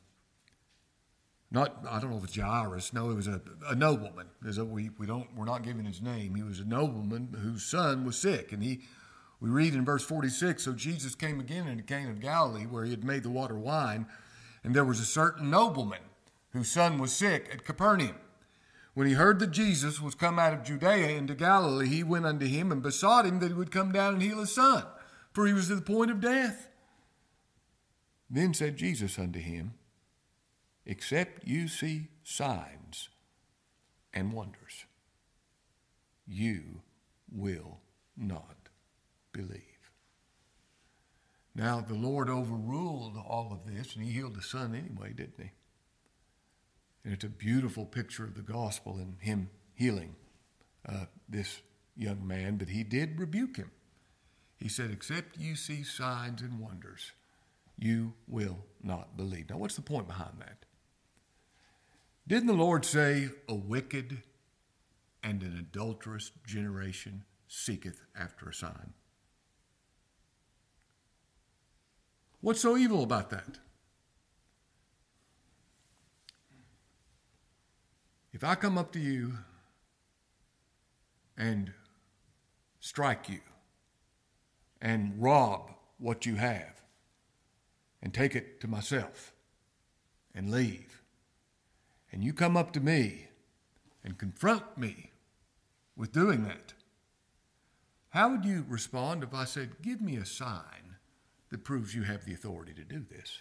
not, 1.51 1.83
I 1.89 1.99
don't 1.99 2.11
know 2.11 2.17
if 2.17 2.25
it's 2.25 2.35
Jairus, 2.35 2.93
no, 2.93 3.09
it 3.09 3.15
was 3.15 3.27
a, 3.27 3.41
a 3.67 3.75
nobleman. 3.75 4.27
A, 4.45 4.63
we, 4.63 4.89
we 4.99 5.07
don't, 5.07 5.27
we're 5.35 5.45
not 5.45 5.63
giving 5.63 5.85
his 5.85 6.01
name. 6.01 6.35
He 6.35 6.43
was 6.43 6.59
a 6.59 6.65
nobleman 6.65 7.35
whose 7.41 7.65
son 7.65 8.05
was 8.05 8.17
sick. 8.17 8.51
And 8.51 8.61
he, 8.61 8.81
we 9.39 9.49
read 9.49 9.73
in 9.73 9.83
verse 9.83 10.03
46 10.03 10.63
So 10.63 10.73
Jesus 10.73 11.15
came 11.15 11.39
again 11.39 11.67
into 11.67 11.83
Cana 11.83 12.11
of 12.11 12.19
Galilee, 12.19 12.65
where 12.65 12.83
he 12.83 12.91
had 12.91 13.03
made 13.03 13.23
the 13.23 13.31
water 13.31 13.57
wine, 13.57 14.05
and 14.63 14.75
there 14.75 14.85
was 14.85 14.99
a 14.99 15.05
certain 15.05 15.49
nobleman 15.49 16.01
whose 16.51 16.69
son 16.69 16.99
was 16.99 17.11
sick 17.13 17.49
at 17.51 17.65
Capernaum. 17.65 18.15
When 18.93 19.07
he 19.07 19.13
heard 19.13 19.39
that 19.39 19.51
Jesus 19.51 20.01
was 20.01 20.13
come 20.13 20.37
out 20.37 20.53
of 20.53 20.63
Judea 20.63 21.09
into 21.09 21.33
Galilee, 21.33 21.87
he 21.87 22.03
went 22.03 22.25
unto 22.25 22.45
him 22.45 22.71
and 22.71 22.81
besought 22.81 23.25
him 23.25 23.39
that 23.39 23.47
he 23.47 23.53
would 23.53 23.71
come 23.71 23.91
down 23.91 24.15
and 24.15 24.21
heal 24.21 24.39
his 24.39 24.53
son, 24.53 24.83
for 25.31 25.47
he 25.47 25.53
was 25.53 25.71
at 25.71 25.77
the 25.77 25.81
point 25.81 26.11
of 26.11 26.19
death. 26.19 26.67
Then 28.29 28.53
said 28.53 28.77
Jesus 28.77 29.17
unto 29.17 29.39
him, 29.39 29.73
Except 30.89 31.47
you 31.47 31.67
see 31.67 32.07
signs 32.23 33.09
and 34.11 34.33
wonders, 34.33 34.85
you 36.27 36.81
will 37.31 37.77
not 38.17 38.69
believe. 39.31 39.91
Now, 41.53 41.79
the 41.79 41.93
Lord 41.93 42.27
overruled 42.27 43.17
all 43.17 43.51
of 43.51 43.71
this, 43.71 43.95
and 43.95 44.03
he 44.03 44.13
healed 44.13 44.35
the 44.35 44.41
son 44.41 44.73
anyway, 44.73 45.13
didn't 45.13 45.39
he? 45.39 45.51
And 47.05 47.13
it's 47.13 47.23
a 47.23 47.29
beautiful 47.29 47.85
picture 47.85 48.23
of 48.23 48.33
the 48.33 48.41
gospel 48.41 48.97
and 48.97 49.17
him 49.19 49.51
healing 49.75 50.15
uh, 50.87 51.05
this 51.29 51.61
young 51.95 52.25
man, 52.27 52.57
but 52.57 52.69
he 52.69 52.83
did 52.83 53.19
rebuke 53.19 53.57
him. 53.57 53.69
He 54.57 54.67
said, 54.67 54.89
Except 54.89 55.37
you 55.37 55.55
see 55.55 55.83
signs 55.83 56.41
and 56.41 56.59
wonders, 56.59 57.11
you 57.77 58.13
will 58.27 58.65
not 58.81 59.15
believe. 59.15 59.51
Now, 59.51 59.57
what's 59.57 59.75
the 59.75 59.83
point 59.83 60.07
behind 60.07 60.39
that? 60.39 60.58
Didn't 62.29 62.45
the 62.45 62.53
Lord 62.53 62.85
say, 62.85 63.29
A 63.47 63.55
wicked 63.55 64.21
and 65.23 65.41
an 65.41 65.57
adulterous 65.57 66.29
generation 66.45 67.23
seeketh 67.47 68.01
after 68.15 68.47
a 68.47 68.53
sign? 68.53 68.93
What's 72.39 72.61
so 72.61 72.77
evil 72.77 73.01
about 73.01 73.31
that? 73.31 73.57
If 78.31 78.43
I 78.43 78.53
come 78.53 78.77
up 78.77 78.91
to 78.91 78.99
you 78.99 79.39
and 81.35 81.73
strike 82.79 83.27
you 83.27 83.39
and 84.79 85.13
rob 85.17 85.71
what 85.97 86.27
you 86.27 86.35
have 86.35 86.83
and 88.03 88.13
take 88.13 88.35
it 88.35 88.61
to 88.61 88.67
myself 88.67 89.33
and 90.35 90.51
leave, 90.51 90.98
and 92.11 92.23
you 92.23 92.33
come 92.33 92.57
up 92.57 92.71
to 92.73 92.79
me 92.79 93.27
and 94.03 94.17
confront 94.17 94.77
me 94.77 95.11
with 95.95 96.11
doing 96.11 96.43
that, 96.43 96.73
how 98.09 98.31
would 98.31 98.45
you 98.45 98.65
respond 98.67 99.23
if 99.23 99.33
I 99.33 99.45
said, 99.45 99.81
Give 99.81 100.01
me 100.01 100.15
a 100.15 100.25
sign 100.25 100.95
that 101.49 101.63
proves 101.63 101.93
you 101.93 102.03
have 102.03 102.25
the 102.25 102.33
authority 102.33 102.73
to 102.73 102.83
do 102.83 103.05
this? 103.09 103.39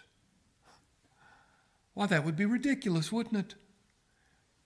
Why, 1.95 2.07
that 2.07 2.25
would 2.25 2.37
be 2.37 2.45
ridiculous, 2.45 3.11
wouldn't 3.11 3.37
it? 3.37 3.55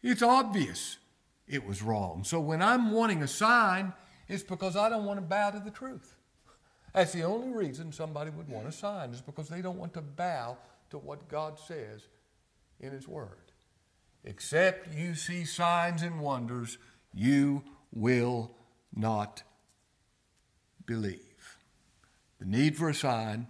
It's 0.03 0.23
obvious 0.23 0.99
it 1.47 1.67
was 1.67 1.83
wrong. 1.83 2.25
So 2.25 2.41
when 2.41 2.61
I'm 2.61 2.91
wanting 2.91 3.23
a 3.23 3.29
sign, 3.29 3.93
it's 4.29 4.43
because 4.43 4.77
I 4.77 4.89
don't 4.89 5.05
want 5.05 5.19
to 5.19 5.27
bow 5.27 5.51
to 5.51 5.61
the 5.61 5.71
truth. 5.71 6.17
That's 6.93 7.13
the 7.13 7.23
only 7.23 7.53
reason 7.53 7.93
somebody 7.93 8.31
would 8.31 8.49
want 8.49 8.67
a 8.67 8.73
sign, 8.73 9.13
is 9.13 9.21
because 9.21 9.49
they 9.49 9.63
don't 9.63 9.79
want 9.79 9.95
to 9.95 10.03
bow 10.03 10.59
to 10.91 10.99
what 10.99 11.29
God 11.29 11.59
says 11.59 12.03
in 12.81 12.93
His 12.93 13.09
Word. 13.09 13.52
Except 14.25 14.95
you 14.95 15.15
see 15.15 15.45
signs 15.45 16.03
and 16.03 16.21
wonders, 16.21 16.79
you 17.13 17.65
will 17.93 18.53
not 18.95 19.43
believe. 20.87 21.59
The 22.39 22.47
need 22.47 22.77
for 22.77 22.89
a 22.89 22.95
sign 22.95 23.49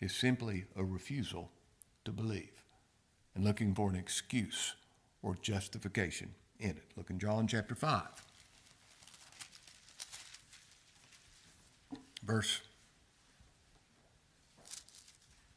is 0.00 0.14
simply 0.14 0.64
a 0.76 0.84
refusal 0.84 1.50
to 2.04 2.12
believe 2.12 2.64
and 3.34 3.44
looking 3.44 3.74
for 3.74 3.88
an 3.88 3.96
excuse 3.96 4.74
or 5.22 5.36
justification 5.40 6.34
in 6.58 6.70
it. 6.70 6.84
Look 6.96 7.10
in 7.10 7.18
John 7.18 7.46
chapter 7.46 7.74
5, 7.74 8.02
verse 12.24 12.60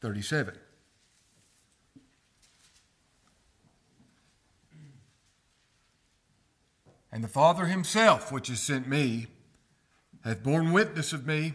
37. 0.01 0.55
And 7.15 7.23
the 7.23 7.29
Father 7.29 7.67
himself, 7.67 8.29
which 8.29 8.49
has 8.49 8.59
sent 8.59 8.89
me, 8.89 9.27
hath 10.25 10.43
borne 10.43 10.73
witness 10.73 11.13
of 11.13 11.25
me. 11.25 11.53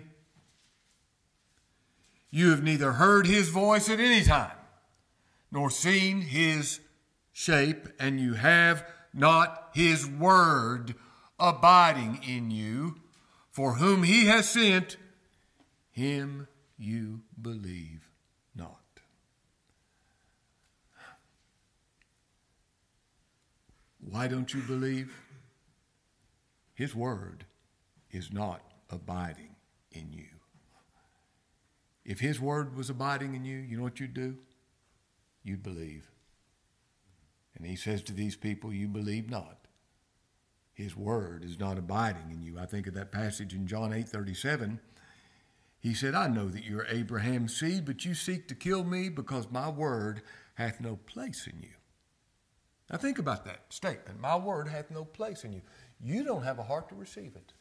You 2.31 2.49
have 2.49 2.63
neither 2.63 2.93
heard 2.93 3.27
his 3.27 3.51
voice 3.51 3.91
at 3.91 4.01
any 4.01 4.25
time, 4.25 4.57
nor 5.53 5.69
seen 5.69 6.23
his 6.23 6.81
shape, 7.31 7.89
and 7.99 8.19
you 8.19 8.33
have 8.33 8.87
not 9.13 9.69
his 9.75 10.07
word 10.07 10.95
abiding 11.39 12.21
in 12.27 12.51
you. 12.51 12.97
For 13.51 13.75
whom 13.75 14.05
he 14.05 14.29
has 14.29 14.49
sent, 14.49 14.97
him 15.91 16.49
you 16.79 17.21
believe 17.39 18.09
not. 18.57 18.81
Why 24.01 24.27
don't 24.27 24.55
you 24.55 24.63
believe? 24.63 25.15
His 26.81 26.95
word 26.95 27.45
is 28.11 28.33
not 28.33 28.63
abiding 28.89 29.55
in 29.93 30.15
you. 30.15 30.29
if 32.07 32.21
His 32.21 32.41
word 32.41 32.75
was 32.75 32.89
abiding 32.89 33.35
in 33.35 33.45
you, 33.45 33.59
you 33.59 33.77
know 33.77 33.83
what 33.83 34.01
you'd 34.01 34.15
do? 34.15 34.39
You'd 35.43 35.63
believe. 35.63 36.11
And 37.55 37.67
He 37.67 37.77
says 37.77 38.01
to 38.05 38.15
these 38.15 38.35
people, 38.35 38.73
You 38.73 38.89
believe 38.89 39.29
not. 39.29 39.67
His 40.73 40.97
word 40.97 41.45
is 41.45 41.59
not 41.59 41.77
abiding 41.77 42.31
in 42.31 42.43
you. 42.43 42.59
I 42.59 42.65
think 42.65 42.87
of 42.87 42.95
that 42.95 43.13
passage 43.13 43.53
in 43.53 43.67
John 43.67 43.93
8 43.93 44.09
37. 44.09 44.81
He 45.81 45.93
said, 45.93 46.15
I 46.15 46.29
know 46.29 46.49
that 46.49 46.65
you're 46.65 46.87
Abraham's 46.87 47.61
seed, 47.61 47.85
but 47.85 48.07
you 48.07 48.15
seek 48.15 48.49
to 48.49 48.55
kill 48.55 48.85
me 48.85 49.11
because 49.11 49.51
my 49.51 49.69
word 49.69 50.23
hath 50.55 50.81
no 50.81 50.97
place 50.97 51.47
in 51.47 51.61
you. 51.61 51.75
Now 52.91 52.97
think 52.97 53.19
about 53.19 53.45
that 53.45 53.67
statement. 53.69 54.19
My 54.19 54.37
word 54.37 54.69
hath 54.69 54.91
no 54.91 55.05
place 55.05 55.45
in 55.45 55.53
you. 55.53 55.61
You 56.03 56.25
don't 56.25 56.43
have 56.43 56.59
a 56.59 56.63
heart 56.63 56.89
to 56.89 56.95
receive 56.95 57.37
it. 57.37 57.53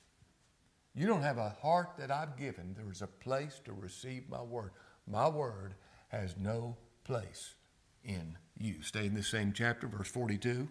You 0.96 1.08
don't 1.08 1.22
have 1.22 1.38
a 1.38 1.55
heart 1.62 1.91
that 1.98 2.12
I've 2.12 2.38
given. 2.38 2.74
There 2.75 2.91
is 2.91 3.01
a 3.01 3.08
place 3.08 3.62
to 3.65 3.74
receive 3.74 4.29
my 4.29 4.41
word. 4.41 4.72
My 5.08 5.27
word 5.27 5.75
has 6.10 6.36
no 6.38 6.77
place 7.03 7.55
in 8.03 8.38
you. 8.58 8.81
Stay 8.81 9.05
in 9.05 9.13
the 9.13 9.24
same 9.24 9.53
chapter, 9.53 9.88
verse 9.88 10.10
42. 10.10 10.67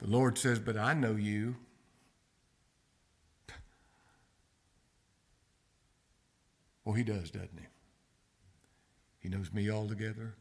The 0.00 0.08
Lord 0.08 0.38
says, 0.38 0.58
But 0.58 0.76
I 0.76 0.94
know 0.94 1.14
you. 1.14 1.56
Well, 6.84 6.94
He 6.94 7.04
does, 7.04 7.30
doesn't 7.30 7.58
He? 7.58 7.66
He 9.20 9.28
knows 9.28 9.52
me 9.52 9.70
altogether. 9.70 10.34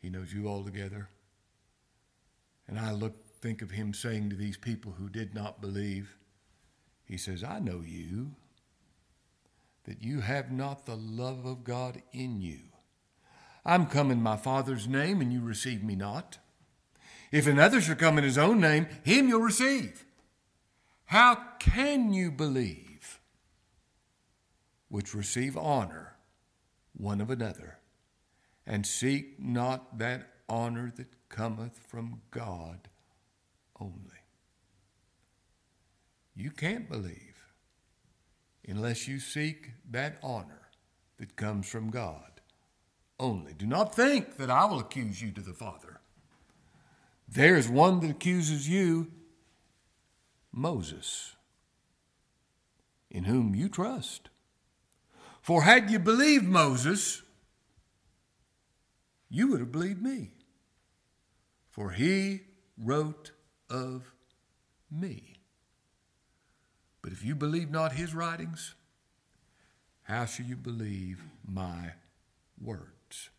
He 0.00 0.08
knows 0.08 0.32
you 0.32 0.48
altogether. 0.48 1.10
And 2.66 2.78
I 2.78 2.92
look, 2.92 3.14
think 3.42 3.60
of 3.60 3.72
Him 3.72 3.92
saying 3.92 4.30
to 4.30 4.36
these 4.36 4.56
people 4.56 4.92
who 4.92 5.08
did 5.08 5.34
not 5.34 5.60
believe, 5.60 6.16
He 7.04 7.18
says, 7.18 7.44
I 7.44 7.58
know 7.58 7.82
you, 7.84 8.36
that 9.84 10.02
you 10.02 10.20
have 10.20 10.52
not 10.52 10.86
the 10.86 10.96
love 10.96 11.44
of 11.44 11.64
God 11.64 12.00
in 12.12 12.40
you. 12.40 12.60
I'm 13.64 13.86
come 13.86 14.10
in 14.10 14.22
my 14.22 14.36
Father's 14.36 14.86
name, 14.86 15.20
and 15.20 15.32
you 15.32 15.40
receive 15.40 15.82
me 15.82 15.96
not. 15.96 16.38
If 17.32 17.46
another 17.46 17.80
shall 17.80 17.96
come 17.96 18.18
in 18.18 18.24
his 18.24 18.38
own 18.38 18.60
name, 18.60 18.86
him 19.02 19.28
you'll 19.28 19.40
receive. 19.40 20.04
How 21.06 21.34
can 21.58 22.12
you 22.12 22.30
believe 22.30 23.20
which 24.88 25.14
receive 25.14 25.56
honor 25.56 26.16
one 26.94 27.20
of 27.20 27.30
another, 27.30 27.78
and 28.66 28.86
seek 28.86 29.40
not 29.40 29.98
that 29.98 30.28
honor 30.48 30.92
that 30.96 31.28
cometh 31.30 31.78
from 31.88 32.20
God 32.30 32.88
only? 33.82 34.20
You 36.34 36.50
can't 36.50 36.88
believe 36.88 37.44
unless 38.66 39.08
you 39.08 39.18
seek 39.18 39.72
that 39.90 40.18
honor 40.22 40.68
that 41.18 41.36
comes 41.36 41.68
from 41.68 41.90
God 41.90 42.40
only. 43.18 43.52
Do 43.52 43.66
not 43.66 43.94
think 43.94 44.36
that 44.36 44.50
I 44.50 44.64
will 44.64 44.78
accuse 44.78 45.20
you 45.20 45.32
to 45.32 45.40
the 45.40 45.52
Father. 45.52 46.00
There 47.28 47.56
is 47.56 47.68
one 47.68 48.00
that 48.00 48.10
accuses 48.10 48.68
you, 48.68 49.10
Moses, 50.52 51.34
in 53.10 53.24
whom 53.24 53.54
you 53.54 53.68
trust. 53.68 54.30
For 55.40 55.62
had 55.62 55.90
you 55.90 55.98
believed 55.98 56.44
Moses, 56.44 57.22
you 59.28 59.48
would 59.48 59.60
have 59.60 59.72
believed 59.72 60.02
me. 60.02 60.30
For 61.70 61.90
he 61.90 62.42
wrote 62.78 63.32
of 63.72 64.12
me. 64.90 65.36
But 67.00 67.12
if 67.12 67.24
you 67.24 67.34
believe 67.34 67.70
not 67.70 67.92
his 67.92 68.14
writings, 68.14 68.74
how 70.02 70.26
shall 70.26 70.46
you 70.46 70.56
believe 70.56 71.22
my 71.46 71.92
words? 72.62 73.30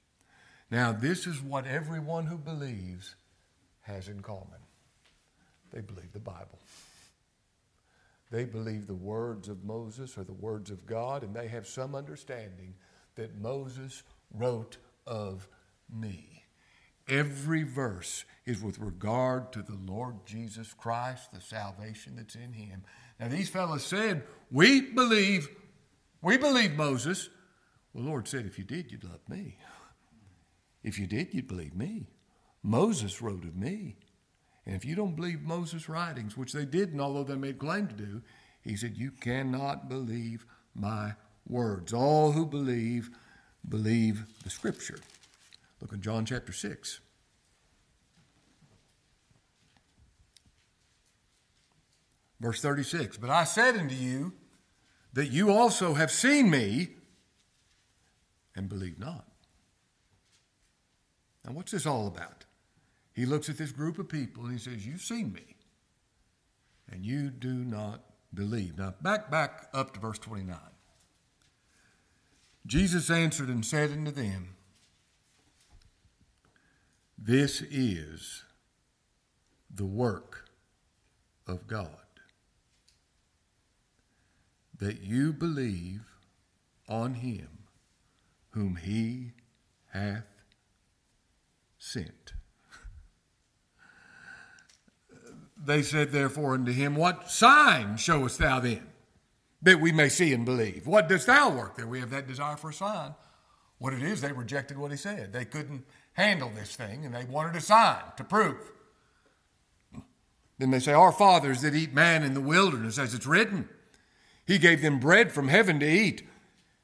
Now, 0.71 0.91
this 0.91 1.27
is 1.27 1.41
what 1.41 1.67
everyone 1.67 2.25
who 2.25 2.37
believes 2.37 3.15
has 3.81 4.07
in 4.07 4.21
common 4.21 4.59
they 5.71 5.81
believe 5.81 6.13
the 6.13 6.19
Bible. 6.19 6.59
They 8.31 8.45
believe 8.45 8.85
the 8.85 8.93
words 8.93 9.49
of 9.49 9.63
Moses 9.63 10.17
or 10.17 10.23
the 10.23 10.33
words 10.33 10.69
of 10.69 10.85
God, 10.85 11.23
and 11.23 11.35
they 11.35 11.47
have 11.47 11.67
some 11.67 11.95
understanding 11.95 12.75
that 13.15 13.41
Moses 13.41 14.03
wrote 14.31 14.77
of 15.07 15.47
me. 15.89 16.42
Every 17.07 17.63
verse 17.63 18.25
is 18.45 18.61
with 18.61 18.79
regard 18.79 19.51
to 19.53 19.61
the 19.61 19.77
Lord 19.85 20.25
Jesus 20.25 20.73
Christ, 20.73 21.31
the 21.33 21.41
salvation 21.41 22.15
that's 22.15 22.35
in 22.35 22.53
him. 22.53 22.83
Now, 23.19 23.27
these 23.27 23.49
fellows 23.49 23.85
said, 23.85 24.23
We 24.51 24.81
believe, 24.81 25.49
we 26.21 26.37
believe 26.37 26.73
Moses. 26.73 27.29
Well, 27.93 28.03
the 28.03 28.09
Lord 28.09 28.27
said, 28.27 28.45
If 28.45 28.57
you 28.57 28.63
did, 28.63 28.91
you'd 28.91 29.03
love 29.03 29.21
me. 29.27 29.57
If 30.83 30.99
you 30.99 31.07
did, 31.07 31.33
you'd 31.33 31.47
believe 31.47 31.75
me. 31.75 32.07
Moses 32.61 33.21
wrote 33.21 33.43
of 33.43 33.55
me. 33.55 33.97
And 34.65 34.75
if 34.75 34.85
you 34.85 34.95
don't 34.95 35.15
believe 35.15 35.41
Moses' 35.41 35.89
writings, 35.89 36.37
which 36.37 36.53
they 36.53 36.65
didn't, 36.65 37.01
although 37.01 37.23
they 37.23 37.35
made 37.35 37.59
claim 37.59 37.87
to 37.87 37.93
do, 37.93 38.21
he 38.61 38.77
said, 38.77 38.97
You 38.97 39.11
cannot 39.11 39.89
believe 39.89 40.45
my 40.73 41.13
words. 41.47 41.91
All 41.93 42.31
who 42.31 42.45
believe, 42.45 43.09
believe 43.67 44.25
the 44.43 44.49
scripture. 44.49 44.99
Look 45.83 45.91
in 45.91 46.01
John 46.01 46.25
chapter 46.25 46.53
6. 46.53 47.01
Verse 52.39 52.61
36 52.61 53.17
But 53.17 53.29
I 53.29 53.43
said 53.43 53.75
unto 53.75 53.93
you 53.93 54.31
that 55.11 55.27
you 55.27 55.51
also 55.51 55.93
have 55.95 56.09
seen 56.09 56.49
me 56.49 56.91
and 58.55 58.69
believe 58.69 58.97
not. 58.97 59.27
Now, 61.45 61.51
what's 61.51 61.73
this 61.73 61.85
all 61.85 62.07
about? 62.07 62.45
He 63.11 63.25
looks 63.25 63.49
at 63.49 63.57
this 63.57 63.73
group 63.73 63.99
of 63.99 64.07
people 64.07 64.45
and 64.45 64.53
he 64.53 64.59
says, 64.59 64.87
You've 64.87 65.01
seen 65.01 65.33
me, 65.33 65.57
and 66.89 67.05
you 67.05 67.29
do 67.29 67.53
not 67.53 68.05
believe. 68.33 68.77
Now, 68.77 68.93
back, 69.01 69.29
back 69.29 69.67
up 69.73 69.93
to 69.95 69.99
verse 69.99 70.19
29. 70.19 70.57
Jesus 72.65 73.09
answered 73.09 73.49
and 73.49 73.65
said 73.65 73.91
unto 73.91 74.11
them, 74.11 74.55
This 77.25 77.61
is 77.61 78.43
the 79.73 79.85
work 79.85 80.49
of 81.47 81.67
God, 81.67 81.87
that 84.77 85.01
you 85.01 85.31
believe 85.31 86.01
on 86.89 87.13
him 87.13 87.47
whom 88.49 88.75
he 88.75 89.31
hath 89.93 90.25
sent. 91.77 92.33
They 95.55 95.81
said, 95.81 96.11
therefore, 96.11 96.55
unto 96.55 96.73
him, 96.73 96.97
What 96.97 97.31
sign 97.31 97.95
showest 97.95 98.39
thou 98.39 98.59
then, 98.59 98.85
that 99.61 99.79
we 99.79 99.93
may 99.93 100.09
see 100.09 100.33
and 100.33 100.43
believe? 100.43 100.85
What 100.85 101.07
dost 101.07 101.27
thou 101.27 101.51
work 101.51 101.77
there? 101.77 101.87
We 101.87 102.01
have 102.01 102.09
that 102.09 102.27
desire 102.27 102.57
for 102.57 102.71
a 102.71 102.73
sign. 102.73 103.15
What 103.77 103.93
it 103.93 104.03
is, 104.03 104.19
they 104.19 104.33
rejected 104.33 104.77
what 104.77 104.91
he 104.91 104.97
said. 104.97 105.31
They 105.31 105.45
couldn't 105.45 105.85
handle 106.13 106.51
this 106.53 106.75
thing, 106.75 107.05
and 107.05 107.13
they 107.13 107.25
wanted 107.25 107.55
a 107.55 107.61
sign 107.61 108.01
to 108.17 108.23
prove. 108.23 108.71
Then 110.57 110.71
they 110.71 110.79
say, 110.79 110.93
Our 110.93 111.11
fathers 111.11 111.61
did 111.61 111.75
eat 111.75 111.93
manna 111.93 112.25
in 112.25 112.33
the 112.33 112.41
wilderness, 112.41 112.97
as 112.97 113.13
it's 113.13 113.25
written. 113.25 113.67
He 114.45 114.57
gave 114.57 114.81
them 114.81 114.99
bread 114.99 115.31
from 115.31 115.47
heaven 115.47 115.79
to 115.79 115.85
eat. 115.85 116.27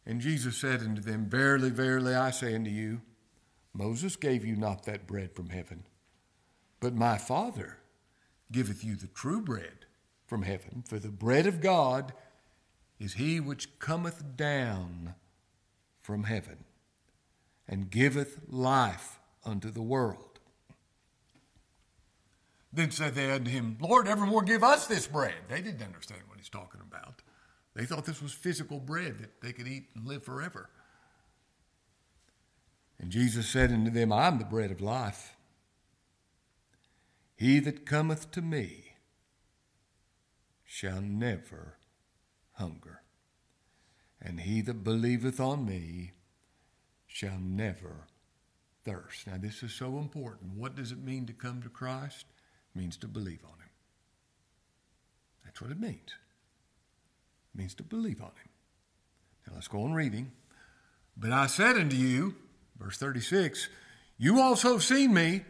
And 0.06 0.22
Jesus 0.22 0.58
said 0.58 0.82
unto 0.82 1.02
them, 1.02 1.30
Verily, 1.30 1.70
verily, 1.70 2.16
I 2.16 2.32
say 2.32 2.56
unto 2.56 2.70
you, 2.70 3.02
Moses 3.74 4.16
gave 4.16 4.44
you 4.44 4.56
not 4.56 4.84
that 4.86 5.06
bread 5.06 5.34
from 5.36 5.50
heaven, 5.50 5.84
but 6.80 6.96
my 6.96 7.18
Father 7.18 7.78
giveth 8.52 8.84
you 8.84 8.96
the 8.96 9.08
true 9.08 9.42
bread 9.42 9.86
from 10.26 10.42
heaven. 10.42 10.84
For 10.88 10.98
the 10.98 11.10
bread 11.10 11.46
of 11.46 11.62
God 11.62 12.14
is 13.00 13.14
he 13.14 13.40
which 13.40 13.80
cometh 13.80 14.36
down 14.36 15.14
from 16.02 16.24
heaven 16.24 16.66
and 17.68 17.92
giveth 17.92 18.40
life 18.48 19.19
unto 19.50 19.72
the 19.72 19.82
world. 19.82 20.40
Then 22.72 22.92
said 22.92 23.16
they 23.16 23.32
unto 23.32 23.50
him, 23.50 23.78
Lord, 23.82 24.08
evermore 24.08 24.44
give 24.44 24.64
us 24.64 24.86
this 24.86 25.08
bread. 25.08 25.34
They 25.48 25.62
didn't 25.62 25.82
understand 25.82 26.22
what 26.28 26.38
he's 26.38 26.50
talking 26.50 26.82
about. 26.82 27.22
They 27.76 27.86
thought 27.86 28.06
this 28.06 28.22
was 28.22 28.32
physical 28.32 28.80
bread 28.80 29.20
that 29.20 29.42
they 29.42 29.54
could 29.54 29.68
eat 29.68 29.88
and 29.96 30.06
live 30.06 30.24
forever. 30.24 30.70
And 33.00 33.10
Jesus 33.12 33.48
said 33.48 33.72
unto 33.72 33.90
them, 33.90 34.12
I 34.12 34.28
am 34.28 34.38
the 34.38 34.46
bread 34.46 34.72
of 34.72 34.82
life. 34.82 35.36
He 37.36 37.60
that 37.62 37.86
cometh 37.86 38.32
to 38.32 38.42
me 38.42 38.96
shall 40.66 41.02
never 41.02 41.78
hunger, 42.54 43.02
and 44.22 44.42
he 44.42 44.62
that 44.62 44.84
believeth 44.84 45.40
on 45.40 45.66
me 45.66 46.12
shall 47.08 47.40
never 47.40 48.08
thirst. 48.90 49.28
Now, 49.28 49.38
this 49.38 49.62
is 49.62 49.74
so 49.74 49.98
important. 49.98 50.58
What 50.58 50.76
does 50.76 50.92
it 50.92 51.04
mean 51.04 51.26
to 51.28 51.34
come 51.34 51.62
to 51.62 51.70
Christ? 51.70 52.26
It 52.74 52.80
means 52.80 52.98
to 52.98 53.08
believe 53.08 53.44
on 53.44 53.52
him. 53.52 53.70
That's 55.46 55.62
what 55.62 55.72
it 55.72 55.80
means. 55.80 56.16
It 57.54 57.58
means 57.58 57.74
to 57.76 57.84
believe 57.84 58.22
on 58.22 58.30
him. 58.30 58.50
Now 59.48 59.54
let's 59.56 59.68
go 59.68 59.84
on 59.84 59.94
reading. 59.94 60.32
But 61.16 61.32
I 61.32 61.48
said 61.48 61.76
unto 61.76 61.96
you, 61.96 62.36
verse 62.80 62.98
36, 62.98 63.70
you 64.18 64.40
also 64.40 64.74
have 64.74 64.84
seen 64.84 65.14
me 65.14 65.42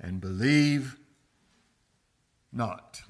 and 0.00 0.20
believe 0.20 0.96
not. 2.52 3.02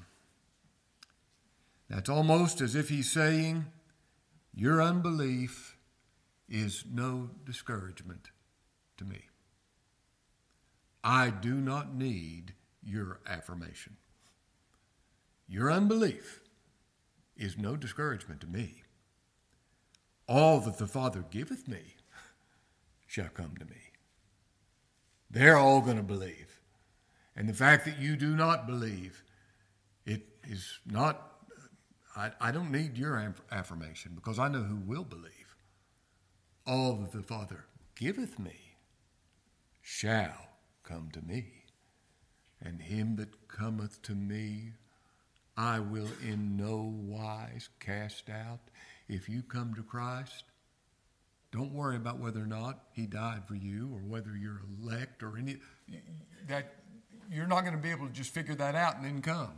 That's 1.89 2.09
almost 2.09 2.61
as 2.61 2.75
if 2.75 2.89
he's 2.89 3.11
saying, 3.11 3.65
Your 4.53 4.81
unbelief 4.81 5.77
is 6.49 6.85
no 6.89 7.29
discouragement 7.45 8.29
to 8.97 9.05
me. 9.05 9.21
I 11.03 11.29
do 11.29 11.53
not 11.55 11.93
need 11.93 12.53
your 12.83 13.19
affirmation. 13.27 13.97
Your 15.47 15.71
unbelief 15.71 16.41
is 17.37 17.57
no 17.57 17.75
discouragement 17.75 18.41
to 18.41 18.47
me. 18.47 18.83
All 20.27 20.59
that 20.59 20.77
the 20.77 20.87
Father 20.87 21.23
giveth 21.31 21.67
me 21.67 21.95
shall 23.05 23.29
come 23.29 23.55
to 23.57 23.65
me. 23.65 23.91
They're 25.29 25.57
all 25.57 25.81
going 25.81 25.97
to 25.97 26.03
believe. 26.03 26.59
And 27.35 27.47
the 27.47 27.53
fact 27.53 27.85
that 27.85 27.99
you 27.99 28.15
do 28.15 28.35
not 28.35 28.67
believe, 28.67 29.23
it 30.05 30.23
is 30.43 30.79
not, 30.85 31.37
I, 32.15 32.31
I 32.41 32.51
don't 32.51 32.71
need 32.71 32.97
your 32.97 33.33
affirmation 33.51 34.13
because 34.15 34.39
I 34.39 34.47
know 34.47 34.63
who 34.63 34.77
will 34.77 35.03
believe. 35.03 35.55
All 36.65 36.95
that 36.95 37.11
the 37.11 37.23
Father 37.23 37.65
giveth 37.95 38.39
me 38.39 38.66
shall 39.89 40.49
come 40.83 41.09
to 41.13 41.21
me. 41.21 41.45
And 42.61 42.81
him 42.81 43.15
that 43.15 43.47
cometh 43.47 44.01
to 44.01 44.13
me, 44.13 44.73
I 45.55 45.79
will 45.79 46.09
in 46.21 46.57
no 46.57 46.93
wise 47.05 47.69
cast 47.79 48.29
out. 48.29 48.59
If 49.07 49.29
you 49.29 49.41
come 49.41 49.73
to 49.75 49.83
Christ, 49.83 50.43
don't 51.53 51.71
worry 51.71 51.95
about 51.95 52.19
whether 52.19 52.41
or 52.41 52.47
not 52.47 52.83
he 52.91 53.05
died 53.05 53.43
for 53.47 53.55
you 53.55 53.89
or 53.93 53.99
whether 53.99 54.35
you're 54.35 54.61
elect 54.81 55.23
or 55.23 55.37
any 55.37 55.55
that 56.49 56.75
you're 57.31 57.47
not 57.47 57.61
going 57.61 57.75
to 57.75 57.81
be 57.81 57.91
able 57.91 58.07
to 58.07 58.13
just 58.13 58.33
figure 58.33 58.55
that 58.55 58.75
out 58.75 58.97
and 58.97 59.05
then 59.05 59.21
come. 59.21 59.53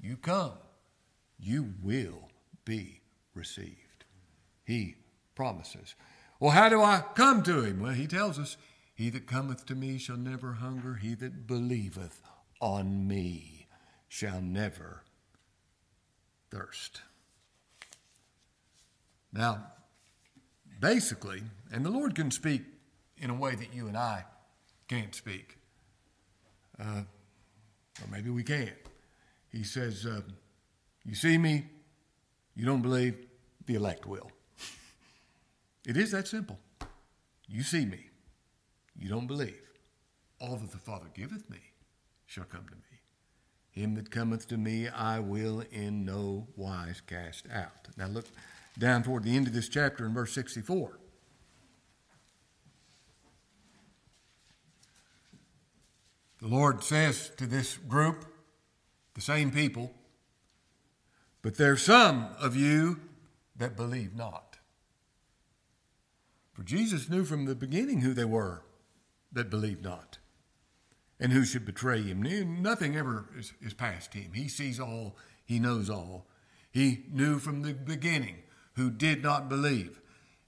You 0.00 0.16
come, 0.16 0.52
you 1.40 1.74
will 1.82 2.28
be 2.64 3.00
received. 3.34 4.04
He 4.64 4.94
promises. 5.34 5.96
Well, 6.38 6.52
how 6.52 6.68
do 6.68 6.80
I 6.80 7.02
come 7.16 7.42
to 7.42 7.64
him? 7.64 7.80
Well, 7.80 7.92
he 7.94 8.06
tells 8.06 8.38
us, 8.38 8.56
He 8.98 9.10
that 9.10 9.28
cometh 9.28 9.64
to 9.66 9.76
me 9.76 9.96
shall 9.96 10.16
never 10.16 10.54
hunger, 10.54 10.94
he 10.94 11.14
that 11.14 11.46
believeth 11.46 12.20
on 12.60 13.06
me 13.06 13.68
shall 14.08 14.40
never 14.42 15.04
thirst. 16.50 17.02
Now, 19.32 19.66
basically, 20.80 21.42
and 21.70 21.86
the 21.86 21.90
Lord 21.90 22.16
can 22.16 22.32
speak 22.32 22.62
in 23.16 23.30
a 23.30 23.34
way 23.34 23.54
that 23.54 23.72
you 23.72 23.86
and 23.86 23.96
I 23.96 24.24
can't 24.88 25.14
speak. 25.14 25.58
Uh, 26.76 27.02
or 28.02 28.08
maybe 28.10 28.30
we 28.30 28.42
can't. 28.42 28.74
He 29.52 29.62
says, 29.62 30.06
uh, 30.06 30.22
You 31.04 31.14
see 31.14 31.38
me, 31.38 31.66
you 32.56 32.66
don't 32.66 32.82
believe, 32.82 33.14
the 33.64 33.76
elect 33.76 34.06
will. 34.06 34.32
It 35.86 35.96
is 35.96 36.10
that 36.10 36.26
simple. 36.26 36.58
You 37.46 37.62
see 37.62 37.86
me, 37.86 38.07
you 38.98 39.08
don't 39.08 39.26
believe. 39.26 39.60
All 40.40 40.56
that 40.56 40.70
the 40.70 40.78
Father 40.78 41.06
giveth 41.14 41.48
me 41.50 41.58
shall 42.26 42.44
come 42.44 42.66
to 42.68 42.74
me. 42.74 42.82
Him 43.70 43.94
that 43.94 44.10
cometh 44.10 44.48
to 44.48 44.56
me, 44.56 44.88
I 44.88 45.20
will 45.20 45.62
in 45.70 46.04
no 46.04 46.48
wise 46.56 47.00
cast 47.00 47.46
out. 47.52 47.88
Now 47.96 48.06
look 48.06 48.26
down 48.78 49.02
toward 49.02 49.24
the 49.24 49.36
end 49.36 49.46
of 49.46 49.52
this 49.52 49.68
chapter 49.68 50.06
in 50.06 50.14
verse 50.14 50.32
64. 50.32 50.98
The 56.40 56.46
Lord 56.46 56.84
says 56.84 57.30
to 57.36 57.46
this 57.46 57.76
group, 57.76 58.24
the 59.14 59.20
same 59.20 59.50
people, 59.50 59.92
but 61.42 61.56
there's 61.56 61.82
some 61.82 62.28
of 62.40 62.54
you 62.54 63.00
that 63.56 63.76
believe 63.76 64.14
not. 64.14 64.58
For 66.52 66.62
Jesus 66.62 67.08
knew 67.08 67.24
from 67.24 67.44
the 67.44 67.56
beginning 67.56 68.02
who 68.02 68.14
they 68.14 68.24
were 68.24 68.62
that 69.38 69.50
believed 69.50 69.82
not 69.82 70.18
and 71.20 71.32
who 71.32 71.44
should 71.44 71.64
betray 71.64 72.02
him. 72.02 72.22
Nothing 72.62 72.96
ever 72.96 73.28
is, 73.36 73.52
is 73.60 73.74
past 73.74 74.14
him. 74.14 74.32
He 74.34 74.48
sees 74.48 74.78
all, 74.78 75.16
he 75.44 75.58
knows 75.58 75.88
all. 75.88 76.26
He 76.70 77.04
knew 77.10 77.38
from 77.38 77.62
the 77.62 77.72
beginning 77.72 78.38
who 78.74 78.90
did 78.90 79.22
not 79.22 79.48
believe 79.48 80.00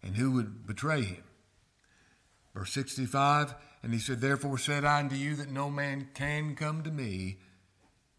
and 0.03 0.17
who 0.17 0.33
would 0.33 0.67
betray 0.67 1.03
him. 1.03 1.23
Verse 2.55 2.73
65 2.73 3.55
And 3.83 3.93
he 3.93 3.99
said, 3.99 4.21
Therefore 4.21 4.59
said 4.59 4.85
I 4.85 5.01
unto 5.01 5.17
you 5.17 5.35
that 5.37 5.51
no 5.51 5.71
man 5.71 6.09
can 6.15 6.55
come 6.55 6.83
to 6.83 6.91
me 6.91 7.39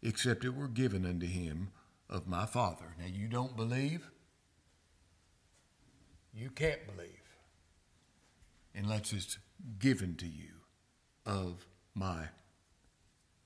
except 0.01 0.45
it 0.45 0.55
were 0.55 0.67
given 0.67 1.05
unto 1.05 1.27
him 1.27 1.69
of 2.10 2.27
my 2.27 2.45
Father. 2.45 2.95
Now 2.97 3.05
you 3.05 3.27
don't 3.27 3.55
believe? 3.55 4.10
You 6.34 6.49
can't 6.49 6.86
believe 6.88 7.10
unless 8.73 9.12
it's 9.12 9.38
given 9.79 10.15
to 10.15 10.25
you 10.25 10.61
of 11.25 11.65
my 11.93 12.27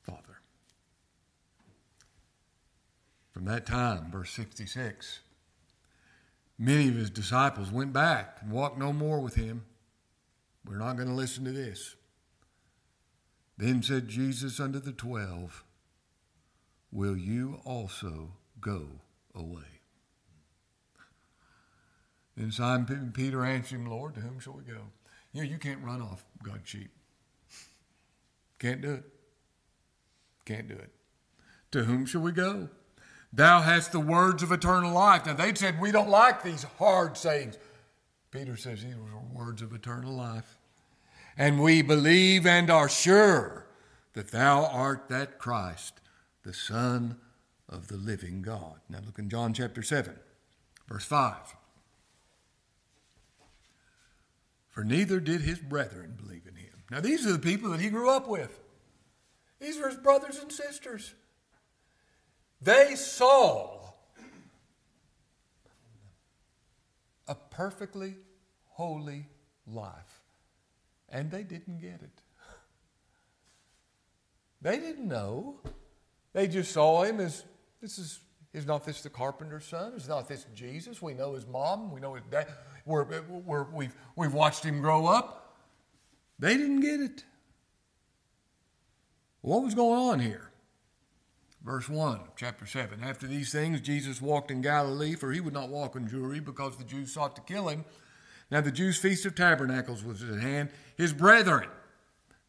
Father. 0.03 0.39
From 3.31 3.45
that 3.45 3.65
time, 3.65 4.11
verse 4.11 4.31
66, 4.31 5.19
many 6.57 6.87
of 6.87 6.95
his 6.95 7.09
disciples 7.09 7.71
went 7.71 7.91
back 7.93 8.37
and 8.41 8.51
walked 8.51 8.77
no 8.77 8.93
more 8.93 9.19
with 9.19 9.35
him. 9.35 9.65
We're 10.65 10.77
not 10.77 10.95
going 10.95 11.09
to 11.09 11.13
listen 11.13 11.43
to 11.45 11.51
this. 11.51 11.95
Then 13.57 13.83
said 13.83 14.07
Jesus 14.07 14.59
unto 14.59 14.79
the 14.79 14.91
twelve, 14.91 15.63
Will 16.91 17.17
you 17.17 17.59
also 17.65 18.31
go 18.59 18.87
away? 19.33 19.81
Then 22.35 22.51
Simon 22.51 23.11
Peter 23.13 23.45
answered 23.45 23.75
him, 23.75 23.89
Lord, 23.89 24.15
to 24.15 24.21
whom 24.21 24.39
shall 24.39 24.53
we 24.53 24.63
go? 24.63 24.81
You 25.33 25.43
know, 25.43 25.49
you 25.49 25.57
can't 25.57 25.83
run 25.83 26.01
off 26.01 26.25
God's 26.43 26.67
sheep. 26.69 26.91
Can't 28.59 28.81
do 28.81 28.93
it. 28.93 29.03
Can't 30.45 30.67
do 30.67 30.75
it. 30.75 30.91
To 31.71 31.83
whom 31.83 32.05
shall 32.05 32.21
we 32.21 32.31
go? 32.31 32.69
Thou 33.33 33.61
hast 33.61 33.91
the 33.91 33.99
words 33.99 34.43
of 34.43 34.51
eternal 34.51 34.93
life. 34.93 35.25
Now, 35.25 35.33
they'd 35.33 35.57
said, 35.57 35.79
We 35.79 35.91
don't 35.91 36.09
like 36.09 36.41
these 36.41 36.63
hard 36.63 37.17
sayings. 37.17 37.57
Peter 38.31 38.55
says, 38.55 38.83
These 38.83 38.93
are 38.93 39.37
words 39.37 39.61
of 39.61 39.73
eternal 39.73 40.13
life. 40.13 40.57
And 41.37 41.61
we 41.61 41.81
believe 41.81 42.45
and 42.45 42.69
are 42.69 42.87
sure 42.87 43.65
that 44.13 44.31
thou 44.31 44.65
art 44.65 45.09
that 45.09 45.37
Christ, 45.37 45.99
the 46.43 46.53
Son 46.53 47.17
of 47.67 47.89
the 47.89 47.97
living 47.97 48.41
God. 48.41 48.79
Now, 48.89 48.99
look 49.05 49.19
in 49.19 49.29
John 49.29 49.53
chapter 49.53 49.81
7, 49.81 50.13
verse 50.87 51.03
5. 51.03 51.35
For 54.69 54.83
neither 54.83 55.19
did 55.19 55.41
his 55.41 55.59
brethren 55.59 56.17
believe 56.21 56.47
in 56.47 56.55
him. 56.55 56.74
Now, 56.91 56.99
these 56.99 57.25
are 57.25 57.33
the 57.33 57.39
people 57.39 57.71
that 57.71 57.79
he 57.79 57.89
grew 57.89 58.09
up 58.09 58.27
with. 58.27 58.59
These 59.59 59.79
are 59.79 59.89
his 59.89 59.97
brothers 59.97 60.37
and 60.39 60.51
sisters. 60.51 61.13
They 62.61 62.95
saw 62.95 63.91
a 67.27 67.35
perfectly 67.35 68.15
holy 68.65 69.27
life, 69.65 70.21
and 71.09 71.31
they 71.31 71.43
didn't 71.43 71.79
get 71.79 72.01
it. 72.01 72.21
They 74.61 74.77
didn't 74.77 75.07
know. 75.07 75.59
They 76.33 76.47
just 76.47 76.71
saw 76.71 77.03
him 77.03 77.19
as 77.19 77.43
this 77.81 77.97
is 77.97 78.19
is 78.55 78.65
not 78.65 78.85
this 78.85 79.01
the 79.01 79.09
carpenter's 79.09 79.65
son? 79.65 79.93
Is 79.93 80.07
not 80.07 80.29
this 80.29 80.45
Jesus? 80.55 81.01
We 81.01 81.13
know 81.13 81.33
his 81.33 81.45
mom. 81.45 81.91
We 81.91 81.99
know 81.99 82.13
his 82.13 82.23
dad. 82.31 82.47
We're, 82.85 83.03
we're, 83.27 83.63
we've, 83.65 83.93
we've 84.15 84.33
watched 84.33 84.63
him 84.63 84.79
grow 84.79 85.07
up. 85.07 85.44
They 86.39 86.57
didn't 86.57 86.81
get 86.81 86.99
it. 86.99 87.23
What 89.41 89.63
was 89.63 89.75
going 89.75 89.99
on 89.99 90.19
here? 90.19 90.51
Verse 91.63 91.89
1, 91.89 92.19
chapter 92.35 92.65
7. 92.65 93.01
After 93.03 93.25
these 93.25 93.51
things, 93.51 93.81
Jesus 93.81 94.21
walked 94.21 94.51
in 94.51 94.61
Galilee, 94.61 95.15
for 95.15 95.31
he 95.31 95.39
would 95.39 95.53
not 95.53 95.69
walk 95.69 95.95
in 95.95 96.07
Jewry, 96.07 96.43
because 96.43 96.77
the 96.77 96.83
Jews 96.83 97.13
sought 97.13 97.35
to 97.35 97.41
kill 97.41 97.69
him. 97.69 97.85
Now 98.51 98.61
the 98.61 98.71
Jews' 98.71 98.97
feast 98.97 99.25
of 99.25 99.33
tabernacles 99.33 100.03
was 100.03 100.21
at 100.21 100.39
hand. 100.39 100.69
His 100.95 101.13
brethren 101.13 101.69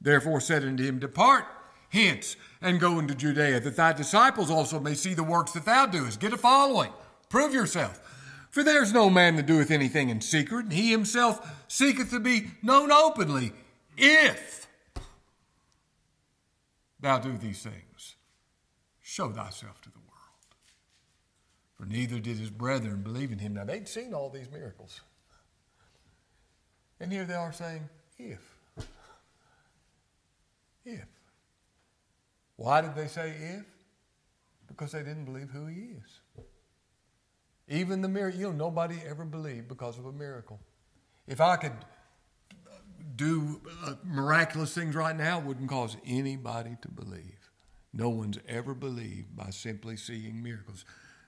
therefore 0.01 0.41
said 0.41 0.65
unto 0.65 0.85
him, 0.85 0.99
Depart 0.99 1.45
hence 1.91 2.37
and 2.61 2.81
go 2.81 2.99
into 2.99 3.15
Judea, 3.15 3.61
that 3.61 3.77
thy 3.77 3.93
disciples 3.93 4.51
also 4.51 4.81
may 4.81 4.95
see 4.95 5.15
the 5.15 5.23
works 5.23 5.53
that 5.53 5.65
thou 5.65 5.87
doest. 5.87 6.21
Get 6.21 6.35
a 6.35 6.39
following. 6.39 6.93
Prove 7.29 7.55
yourself. 7.55 8.01
For 8.51 8.63
there's 8.63 8.93
no 8.93 9.11
man 9.11 9.37
that 9.37 9.47
doeth 9.47 9.71
anything 9.71 10.09
in 10.09 10.21
secret, 10.21 10.65
and 10.65 10.73
he 10.73 10.91
himself 10.91 11.65
seeketh 11.69 12.11
to 12.11 12.21
be 12.21 12.51
known 12.63 12.93
openly, 12.93 13.53
if 13.97 14.67
thou 17.01 17.19
do 17.19 17.37
these 17.37 17.63
things, 17.63 18.17
show 19.01 19.31
thyself 19.31 19.81
to 19.83 19.91
the 19.91 19.99
world. 19.99 20.07
for 21.75 21.85
neither 21.85 22.19
did 22.19 22.39
his 22.39 22.51
brethren 22.51 23.03
believe 23.03 23.33
in 23.33 23.39
him. 23.39 23.55
Now, 23.55 23.65
they'd 23.65 23.89
seen 23.89 24.15
all 24.15 24.31
these 24.31 24.51
miracles. 24.51 25.01
And 26.99 27.13
here 27.13 27.25
they 27.25 27.35
are 27.35 27.53
saying, 27.53 27.89
if. 28.19 28.41
If. 30.85 31.07
Why 32.57 32.81
did 32.81 32.95
they 32.95 33.09
say 33.09 33.31
if? 33.31 33.65
Because 34.67 34.93
they 34.93 35.03
didn't 35.03 35.25
believe 35.25 35.51
who 35.51 35.67
he 35.67 35.97
is. 36.03 36.21
Even 37.69 38.01
the 38.01 38.09
miracle, 38.09 38.41
you 38.41 38.47
know, 38.47 38.53
nobody 38.53 38.97
ever 39.07 39.25
believed 39.25 39.69
because 39.69 39.99
of 39.99 40.07
a 40.07 40.13
miracle. 40.13 40.61
If 41.27 41.41
I 41.41 41.57
could 41.57 41.73
do 43.15 43.61
uh, 43.85 43.95
miraculous 44.05 44.75
things 44.75 44.95
right 44.95 45.17
now, 45.17 45.39
wouldn't 45.39 45.69
cause 45.69 45.97
anybody 46.07 46.77
to 46.83 46.89
believe. 46.89 47.51
No 47.93 48.09
one's 48.09 48.39
ever 48.49 48.75
believed 48.75 49.37
by 49.37 49.51
simply 49.51 49.97
seeing 49.97 50.43
miracles. 50.43 50.85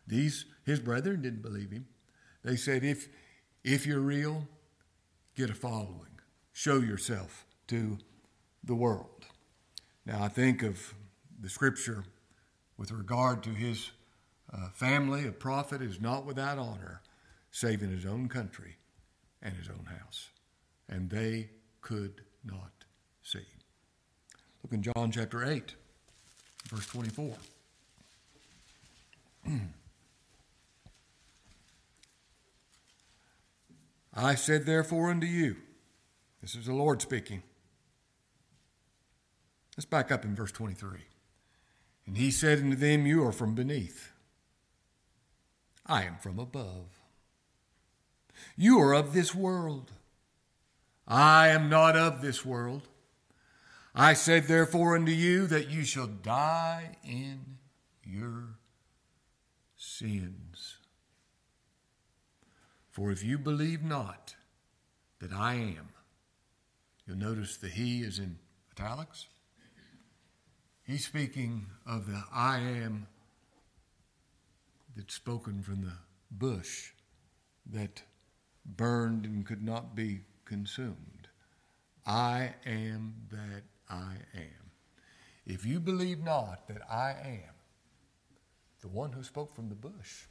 These 0.06 0.46
his 0.64 0.80
brethren 0.80 1.22
didn't 1.22 1.42
believe 1.42 1.70
him. 1.70 1.86
They 2.42 2.56
said, 2.56 2.84
if 2.84 3.08
if 3.64 3.86
you're 3.86 4.00
real, 4.00 4.46
get 5.36 5.50
a 5.50 5.54
following. 5.54 6.20
Show 6.52 6.78
yourself 6.78 7.46
to 7.68 7.98
the 8.64 8.74
world. 8.74 9.26
Now 10.04 10.22
I 10.22 10.28
think 10.28 10.62
of 10.62 10.94
the 11.40 11.48
scripture 11.48 12.04
with 12.76 12.90
regard 12.92 13.42
to 13.44 13.50
his 13.50 13.90
uh, 14.52 14.70
family, 14.70 15.26
a 15.26 15.32
prophet 15.32 15.82
is 15.82 16.00
not 16.00 16.24
without 16.24 16.58
honor, 16.58 17.02
save 17.50 17.82
in 17.82 17.90
his 17.90 18.06
own 18.06 18.28
country 18.28 18.76
and 19.42 19.54
his 19.54 19.68
own 19.68 19.86
house. 19.86 20.30
And 20.88 21.10
they 21.10 21.50
could 21.88 22.20
not 22.44 22.84
see. 23.22 23.46
Look 24.62 24.74
in 24.74 24.82
John 24.82 25.10
chapter 25.10 25.42
8, 25.42 25.74
verse 26.68 26.86
24. 26.86 27.34
I 34.14 34.34
said, 34.34 34.66
therefore, 34.66 35.08
unto 35.08 35.26
you, 35.26 35.56
this 36.42 36.54
is 36.54 36.66
the 36.66 36.74
Lord 36.74 37.00
speaking. 37.00 37.42
Let's 39.74 39.86
back 39.86 40.12
up 40.12 40.26
in 40.26 40.34
verse 40.34 40.52
23. 40.52 40.90
And 42.06 42.18
he 42.18 42.30
said 42.30 42.58
unto 42.58 42.76
them, 42.76 43.06
You 43.06 43.24
are 43.24 43.32
from 43.32 43.54
beneath. 43.54 44.12
I 45.86 46.02
am 46.02 46.18
from 46.18 46.38
above. 46.38 47.00
You 48.58 48.78
are 48.78 48.92
of 48.92 49.14
this 49.14 49.34
world. 49.34 49.92
I 51.08 51.48
am 51.48 51.70
not 51.70 51.96
of 51.96 52.20
this 52.20 52.44
world. 52.44 52.86
I 53.94 54.12
said 54.12 54.44
therefore 54.46 54.94
unto 54.94 55.10
you 55.10 55.46
that 55.46 55.70
you 55.70 55.84
shall 55.84 56.06
die 56.06 56.98
in 57.02 57.56
your 58.04 58.58
sins. 59.74 60.76
For 62.90 63.10
if 63.10 63.24
you 63.24 63.38
believe 63.38 63.82
not 63.82 64.34
that 65.20 65.32
I 65.32 65.54
am, 65.54 65.88
you'll 67.06 67.16
notice 67.16 67.56
the 67.56 67.68
he 67.68 68.02
is 68.02 68.18
in 68.18 68.38
italics. 68.72 69.26
He's 70.82 71.06
speaking 71.06 71.66
of 71.86 72.06
the 72.06 72.22
I 72.32 72.58
am 72.58 73.06
that's 74.94 75.14
spoken 75.14 75.62
from 75.62 75.82
the 75.82 75.92
bush 76.30 76.90
that 77.66 78.02
burned 78.66 79.24
and 79.24 79.46
could 79.46 79.62
not 79.62 79.94
be 79.94 80.20
consumed. 80.48 81.28
I 82.06 82.54
am 82.64 83.14
that 83.30 83.64
I 83.88 84.14
am. 84.34 84.70
If 85.46 85.66
you 85.66 85.78
believe 85.78 86.24
not 86.24 86.66
that 86.68 86.82
I 86.90 87.10
am 87.10 87.54
the 88.80 88.88
one 88.88 89.12
who 89.12 89.22
spoke 89.22 89.54
from 89.54 89.68
the 89.68 89.74
bush, 89.74 90.24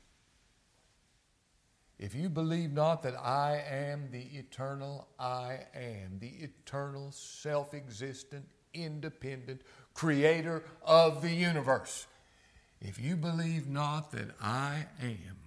if 1.99 2.15
you 2.15 2.29
believe 2.29 2.71
not 2.71 3.03
that 3.03 3.15
I 3.15 3.63
am 3.69 4.09
the 4.11 4.23
eternal 4.37 5.07
I 5.19 5.59
am, 5.73 6.19
the 6.19 6.27
eternal, 6.27 7.11
self 7.11 7.73
existent, 7.73 8.45
independent 8.73 9.61
creator 9.93 10.63
of 10.83 11.21
the 11.21 11.31
universe, 11.31 12.07
if 12.79 12.99
you 12.99 13.15
believe 13.15 13.67
not 13.67 14.11
that 14.11 14.29
I 14.41 14.85
am, 15.01 15.37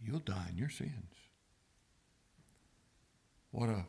you'll 0.00 0.20
die 0.20 0.46
in 0.50 0.58
your 0.58 0.70
sins. 0.70 1.15
What 3.56 3.70
a 3.70 3.86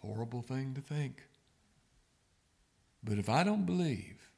horrible 0.00 0.42
thing 0.42 0.74
to 0.74 0.80
think. 0.80 1.24
But 3.02 3.18
if 3.18 3.28
I 3.28 3.42
don't 3.42 3.66
believe 3.66 4.30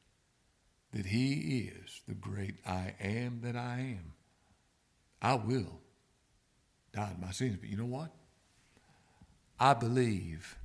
that 0.91 1.05
He 1.05 1.69
is 1.71 2.01
the 2.07 2.15
great 2.15 2.55
I 2.65 2.95
am 2.99 3.41
that 3.43 3.55
I 3.55 3.97
am, 3.99 4.13
I 5.21 5.35
will 5.35 5.79
die 6.95 7.11
in 7.13 7.21
my 7.21 7.31
sins. 7.31 7.57
But 7.61 7.69
you 7.69 7.77
know 7.77 7.85
what? 7.85 8.09
I 9.59 9.75
believe 9.75 10.57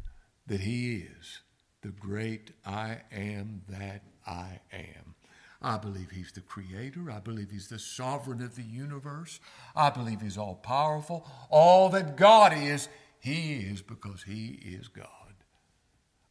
that 0.46 0.60
He 0.60 1.06
is 1.20 1.40
the 1.82 1.88
great 1.90 2.52
I 2.64 3.02
am 3.12 3.60
that 3.68 4.00
I 4.26 4.60
am. 4.72 5.14
I 5.60 5.76
believe 5.76 6.10
He's 6.10 6.32
the 6.32 6.40
Creator. 6.40 7.10
I 7.10 7.18
believe 7.18 7.50
He's 7.50 7.68
the 7.68 7.78
sovereign 7.78 8.40
of 8.40 8.56
the 8.56 8.62
universe. 8.62 9.40
I 9.76 9.90
believe 9.90 10.22
He's 10.22 10.38
all 10.38 10.54
powerful. 10.54 11.30
All 11.50 11.90
that 11.90 12.16
God 12.16 12.54
is, 12.56 12.88
He 13.20 13.56
is 13.56 13.82
because 13.82 14.24
He 14.24 14.60
is 14.64 14.88
God. 14.88 15.06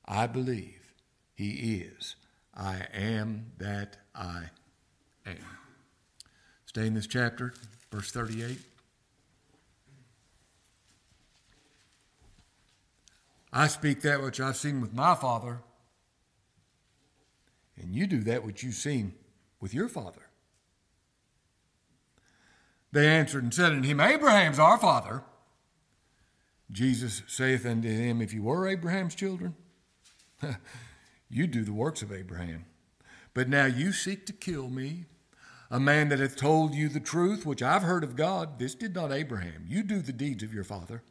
I 0.06 0.28
believe 0.28 0.94
He 1.34 1.82
is. 1.82 2.16
I 2.56 2.88
am 2.94 3.52
that 3.58 3.98
I 4.16 4.50
am. 5.26 5.38
Stay 6.66 6.88
in 6.88 6.94
this 6.94 7.08
chapter, 7.08 7.54
verse 7.92 8.12
38. 8.12 8.58
I 13.54 13.68
speak 13.68 14.02
that 14.02 14.22
which 14.22 14.40
I've 14.40 14.58
seen 14.58 14.82
with 14.82 14.94
my 14.94 15.16
Father, 15.16 15.60
and 17.76 17.94
you 17.94 18.08
do 18.08 18.20
that 18.24 18.44
which 18.44 18.64
you've 18.64 18.76
seen 18.76 19.14
with 19.60 19.74
your 19.74 19.88
father. 19.88 20.22
They 22.92 23.08
answered 23.08 23.44
and 23.44 23.54
said 23.54 23.74
unto 23.74 23.88
him, 23.88 24.00
Abraham's 24.00 24.60
our 24.60 24.78
father. 24.78 25.24
Jesus 26.72 27.24
saith 27.28 27.66
unto 27.66 27.90
him, 27.90 28.22
If 28.22 28.34
you 28.34 28.44
were 28.44 28.68
Abraham's 28.68 29.16
children, 29.16 29.56
you 31.30 31.48
do 31.48 31.64
the 31.64 31.74
works 31.74 32.02
of 32.02 32.12
Abraham. 32.12 32.66
But 33.34 33.50
now 33.50 33.66
you 33.66 33.92
seek 33.92 34.26
to 34.26 34.34
kill 34.34 34.70
me, 34.70 35.06
a 35.70 35.80
man 35.80 36.10
that 36.10 36.20
hath 36.20 36.36
told 36.36 36.74
you 36.74 36.90
the 36.90 37.00
truth, 37.00 37.46
which 37.46 37.62
I've 37.62 37.84
heard 37.84 38.04
of 38.04 38.16
God. 38.16 38.60
This 38.60 38.76
did 38.76 38.96
not 38.96 39.12
Abraham. 39.12 39.66
You 39.68 39.84
do 39.84 40.02
the 40.02 40.14
deeds 40.14 40.44
of 40.44 40.54
your 40.54 40.64
father. 40.64 41.04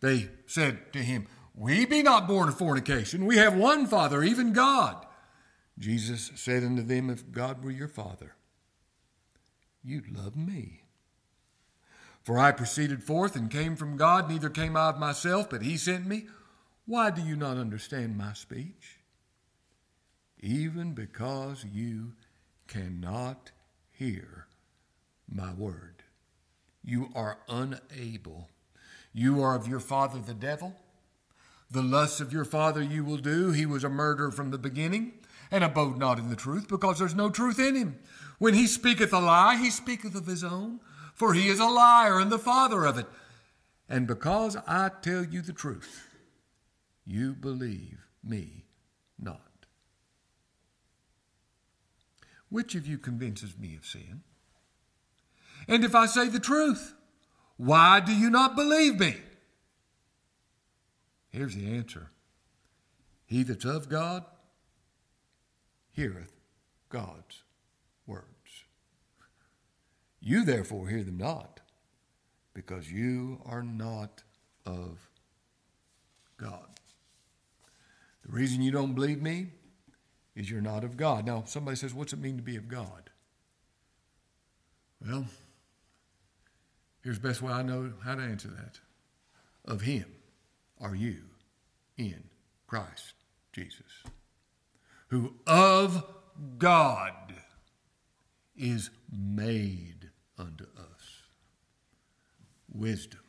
They 0.00 0.28
said 0.46 0.92
to 0.92 0.98
him, 0.98 1.26
We 1.54 1.86
be 1.86 2.02
not 2.02 2.28
born 2.28 2.48
of 2.48 2.58
fornication. 2.58 3.26
We 3.26 3.36
have 3.36 3.54
one 3.54 3.86
Father, 3.86 4.22
even 4.22 4.52
God. 4.52 5.06
Jesus 5.78 6.32
said 6.34 6.64
unto 6.64 6.82
them, 6.82 7.10
If 7.10 7.30
God 7.30 7.62
were 7.62 7.70
your 7.70 7.88
Father, 7.88 8.34
you'd 9.82 10.16
love 10.16 10.36
me. 10.36 10.82
For 12.26 12.40
I 12.40 12.50
proceeded 12.50 13.04
forth 13.04 13.36
and 13.36 13.48
came 13.48 13.76
from 13.76 13.96
God, 13.96 14.28
neither 14.28 14.50
came 14.50 14.76
I 14.76 14.88
of 14.88 14.98
myself, 14.98 15.48
but 15.48 15.62
He 15.62 15.76
sent 15.76 16.08
me. 16.08 16.26
Why 16.84 17.08
do 17.10 17.22
you 17.22 17.36
not 17.36 17.56
understand 17.56 18.18
my 18.18 18.32
speech? 18.32 18.98
Even 20.40 20.92
because 20.92 21.64
you 21.64 22.14
cannot 22.66 23.52
hear 23.92 24.48
my 25.32 25.54
word. 25.54 26.02
You 26.84 27.10
are 27.14 27.38
unable. 27.48 28.48
You 29.12 29.40
are 29.40 29.54
of 29.54 29.68
your 29.68 29.78
father 29.78 30.18
the 30.18 30.34
devil. 30.34 30.74
The 31.70 31.80
lusts 31.80 32.20
of 32.20 32.32
your 32.32 32.44
father 32.44 32.82
you 32.82 33.04
will 33.04 33.18
do. 33.18 33.52
He 33.52 33.66
was 33.66 33.84
a 33.84 33.88
murderer 33.88 34.32
from 34.32 34.50
the 34.50 34.58
beginning 34.58 35.12
and 35.52 35.62
abode 35.62 35.96
not 35.96 36.18
in 36.18 36.28
the 36.28 36.34
truth, 36.34 36.66
because 36.66 36.98
there's 36.98 37.14
no 37.14 37.30
truth 37.30 37.60
in 37.60 37.76
him. 37.76 38.00
When 38.40 38.54
he 38.54 38.66
speaketh 38.66 39.12
a 39.12 39.20
lie, 39.20 39.58
he 39.58 39.70
speaketh 39.70 40.16
of 40.16 40.26
his 40.26 40.42
own, 40.42 40.80
for 41.16 41.32
he 41.32 41.48
is 41.48 41.58
a 41.58 41.64
liar 41.64 42.20
and 42.20 42.30
the 42.30 42.38
father 42.38 42.84
of 42.84 42.98
it. 42.98 43.06
And 43.88 44.06
because 44.06 44.56
I 44.68 44.90
tell 45.00 45.24
you 45.24 45.40
the 45.40 45.54
truth, 45.54 46.08
you 47.06 47.32
believe 47.32 48.06
me 48.22 48.66
not. 49.18 49.40
Which 52.50 52.74
of 52.74 52.86
you 52.86 52.98
convinces 52.98 53.58
me 53.58 53.74
of 53.76 53.86
sin? 53.86 54.22
And 55.66 55.84
if 55.84 55.94
I 55.94 56.04
say 56.06 56.28
the 56.28 56.38
truth, 56.38 56.94
why 57.56 58.00
do 58.00 58.14
you 58.14 58.28
not 58.28 58.54
believe 58.54 59.00
me? 59.00 59.16
Here's 61.30 61.56
the 61.56 61.74
answer 61.74 62.10
He 63.24 63.42
that's 63.42 63.64
of 63.64 63.88
God 63.88 64.24
heareth 65.92 66.32
God's. 66.90 67.42
You 70.26 70.44
therefore 70.44 70.88
hear 70.88 71.04
them 71.04 71.18
not, 71.18 71.60
because 72.52 72.90
you 72.90 73.40
are 73.46 73.62
not 73.62 74.24
of 74.66 75.08
God. 76.36 76.80
The 78.24 78.32
reason 78.32 78.60
you 78.60 78.72
don't 78.72 78.94
believe 78.94 79.22
me 79.22 79.50
is 80.34 80.50
you're 80.50 80.60
not 80.60 80.82
of 80.82 80.96
God. 80.96 81.26
Now, 81.26 81.44
somebody 81.46 81.76
says, 81.76 81.94
What's 81.94 82.12
it 82.12 82.18
mean 82.18 82.38
to 82.38 82.42
be 82.42 82.56
of 82.56 82.66
God? 82.66 83.08
Well, 85.00 85.26
here's 87.04 87.20
the 87.20 87.28
best 87.28 87.40
way 87.40 87.52
I 87.52 87.62
know 87.62 87.92
how 88.02 88.16
to 88.16 88.22
answer 88.22 88.48
that. 88.48 88.80
Of 89.64 89.82
him 89.82 90.06
are 90.80 90.96
you 90.96 91.18
in 91.96 92.24
Christ 92.66 93.14
Jesus, 93.52 94.02
who 95.06 95.34
of 95.46 96.04
God 96.58 97.32
is 98.56 98.90
made 99.16 99.95
unto 100.38 100.64
us 100.64 101.22
wisdom, 102.72 103.20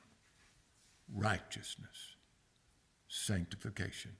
righteousness, 1.13 2.15
sanctification, 3.07 4.11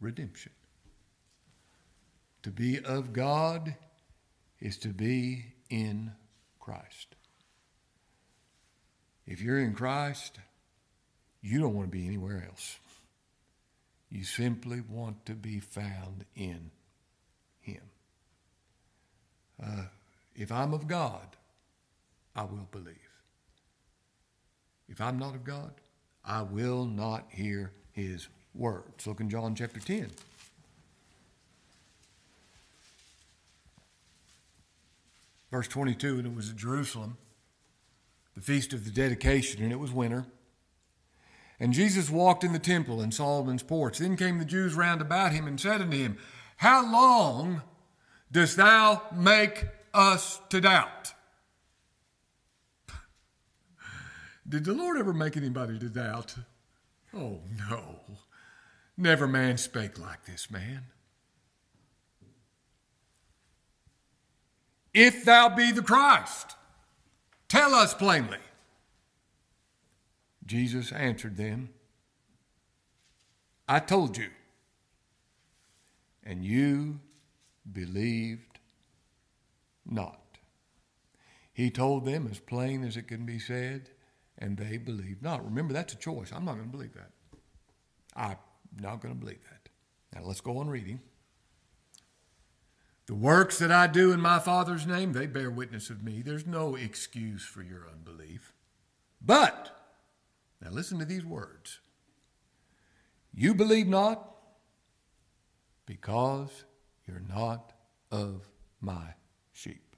redemption. 0.00 0.52
To 2.42 2.50
be 2.50 2.78
of 2.84 3.12
God 3.12 3.74
is 4.60 4.78
to 4.78 4.88
be 4.88 5.46
in 5.68 6.12
Christ. 6.60 7.16
If 9.26 9.40
you're 9.40 9.58
in 9.58 9.74
Christ, 9.74 10.38
you 11.42 11.60
don't 11.60 11.74
want 11.74 11.90
to 11.90 11.96
be 11.96 12.06
anywhere 12.06 12.46
else. 12.48 12.78
You 14.08 14.24
simply 14.24 14.80
want 14.80 15.26
to 15.26 15.34
be 15.34 15.58
found 15.58 16.24
in 16.36 16.70
Him. 17.60 17.82
Uh, 19.62 19.86
if 20.36 20.52
I'm 20.52 20.74
of 20.74 20.86
God, 20.86 21.36
I 22.34 22.42
will 22.42 22.68
believe. 22.70 22.94
If 24.88 25.00
I'm 25.00 25.18
not 25.18 25.34
of 25.34 25.44
God, 25.44 25.72
I 26.24 26.42
will 26.42 26.84
not 26.84 27.24
hear 27.30 27.72
His 27.92 28.28
words. 28.54 29.06
Look 29.06 29.20
in 29.20 29.30
John 29.30 29.54
chapter 29.54 29.80
10. 29.80 30.10
Verse 35.50 35.68
22 35.68 36.18
And 36.18 36.26
it 36.26 36.34
was 36.34 36.50
at 36.50 36.56
Jerusalem, 36.56 37.16
the 38.34 38.42
feast 38.42 38.72
of 38.72 38.84
the 38.84 38.90
dedication, 38.90 39.62
and 39.62 39.72
it 39.72 39.78
was 39.78 39.92
winter. 39.92 40.26
And 41.58 41.72
Jesus 41.72 42.10
walked 42.10 42.44
in 42.44 42.52
the 42.52 42.58
temple 42.58 43.00
in 43.00 43.10
Solomon's 43.10 43.62
porch. 43.62 43.98
Then 43.98 44.16
came 44.16 44.38
the 44.38 44.44
Jews 44.44 44.74
round 44.74 45.00
about 45.00 45.32
him 45.32 45.46
and 45.46 45.58
said 45.58 45.80
unto 45.80 45.96
him, 45.96 46.18
How 46.58 46.84
long 46.84 47.62
dost 48.30 48.58
thou 48.58 49.02
make 49.14 49.64
us 49.96 50.40
to 50.50 50.60
doubt? 50.60 51.14
Did 54.48 54.64
the 54.64 54.74
Lord 54.74 54.98
ever 54.98 55.12
make 55.12 55.36
anybody 55.36 55.78
to 55.78 55.88
doubt? 55.88 56.36
Oh, 57.14 57.40
no. 57.68 58.00
Never 58.96 59.26
man 59.26 59.58
spake 59.58 59.98
like 59.98 60.24
this 60.24 60.50
man. 60.50 60.84
If 64.94 65.24
thou 65.24 65.50
be 65.50 65.72
the 65.72 65.82
Christ, 65.82 66.56
tell 67.48 67.74
us 67.74 67.92
plainly. 67.92 68.38
Jesus 70.46 70.92
answered 70.92 71.36
them, 71.36 71.70
I 73.68 73.80
told 73.80 74.16
you, 74.16 74.30
and 76.22 76.44
you 76.44 77.00
believed 77.70 78.45
not. 79.90 80.20
He 81.52 81.70
told 81.70 82.04
them 82.04 82.28
as 82.30 82.38
plain 82.38 82.84
as 82.84 82.96
it 82.96 83.08
can 83.08 83.24
be 83.24 83.38
said, 83.38 83.90
and 84.38 84.58
they 84.58 84.76
believed 84.76 85.22
not. 85.22 85.44
Remember, 85.44 85.72
that's 85.72 85.94
a 85.94 85.96
choice. 85.96 86.32
I'm 86.32 86.44
not 86.44 86.56
going 86.56 86.66
to 86.66 86.76
believe 86.76 86.94
that. 86.94 87.10
I'm 88.14 88.36
not 88.78 89.00
going 89.00 89.14
to 89.14 89.20
believe 89.20 89.42
that. 89.50 89.70
Now 90.14 90.26
let's 90.26 90.40
go 90.40 90.58
on 90.58 90.68
reading. 90.68 91.00
The 93.06 93.14
works 93.14 93.58
that 93.58 93.70
I 93.70 93.86
do 93.86 94.12
in 94.12 94.20
my 94.20 94.38
Father's 94.38 94.86
name, 94.86 95.12
they 95.12 95.26
bear 95.26 95.50
witness 95.50 95.90
of 95.90 96.02
me. 96.02 96.22
There's 96.22 96.46
no 96.46 96.74
excuse 96.74 97.44
for 97.44 97.62
your 97.62 97.86
unbelief. 97.90 98.52
But, 99.24 99.70
now 100.60 100.70
listen 100.70 100.98
to 100.98 101.04
these 101.04 101.24
words. 101.24 101.78
You 103.32 103.54
believe 103.54 103.86
not 103.86 104.34
because 105.86 106.64
you're 107.06 107.22
not 107.28 107.72
of 108.10 108.48
my 108.80 109.14
sheep. 109.56 109.96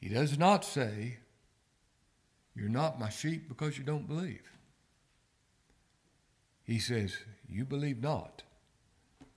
He 0.00 0.08
does 0.08 0.38
not 0.38 0.64
say, 0.64 1.18
You're 2.54 2.68
not 2.68 3.00
my 3.00 3.08
sheep 3.08 3.48
because 3.48 3.76
you 3.76 3.84
don't 3.84 4.06
believe. 4.06 4.52
He 6.62 6.78
says, 6.78 7.16
You 7.48 7.64
believe 7.64 8.00
not 8.00 8.42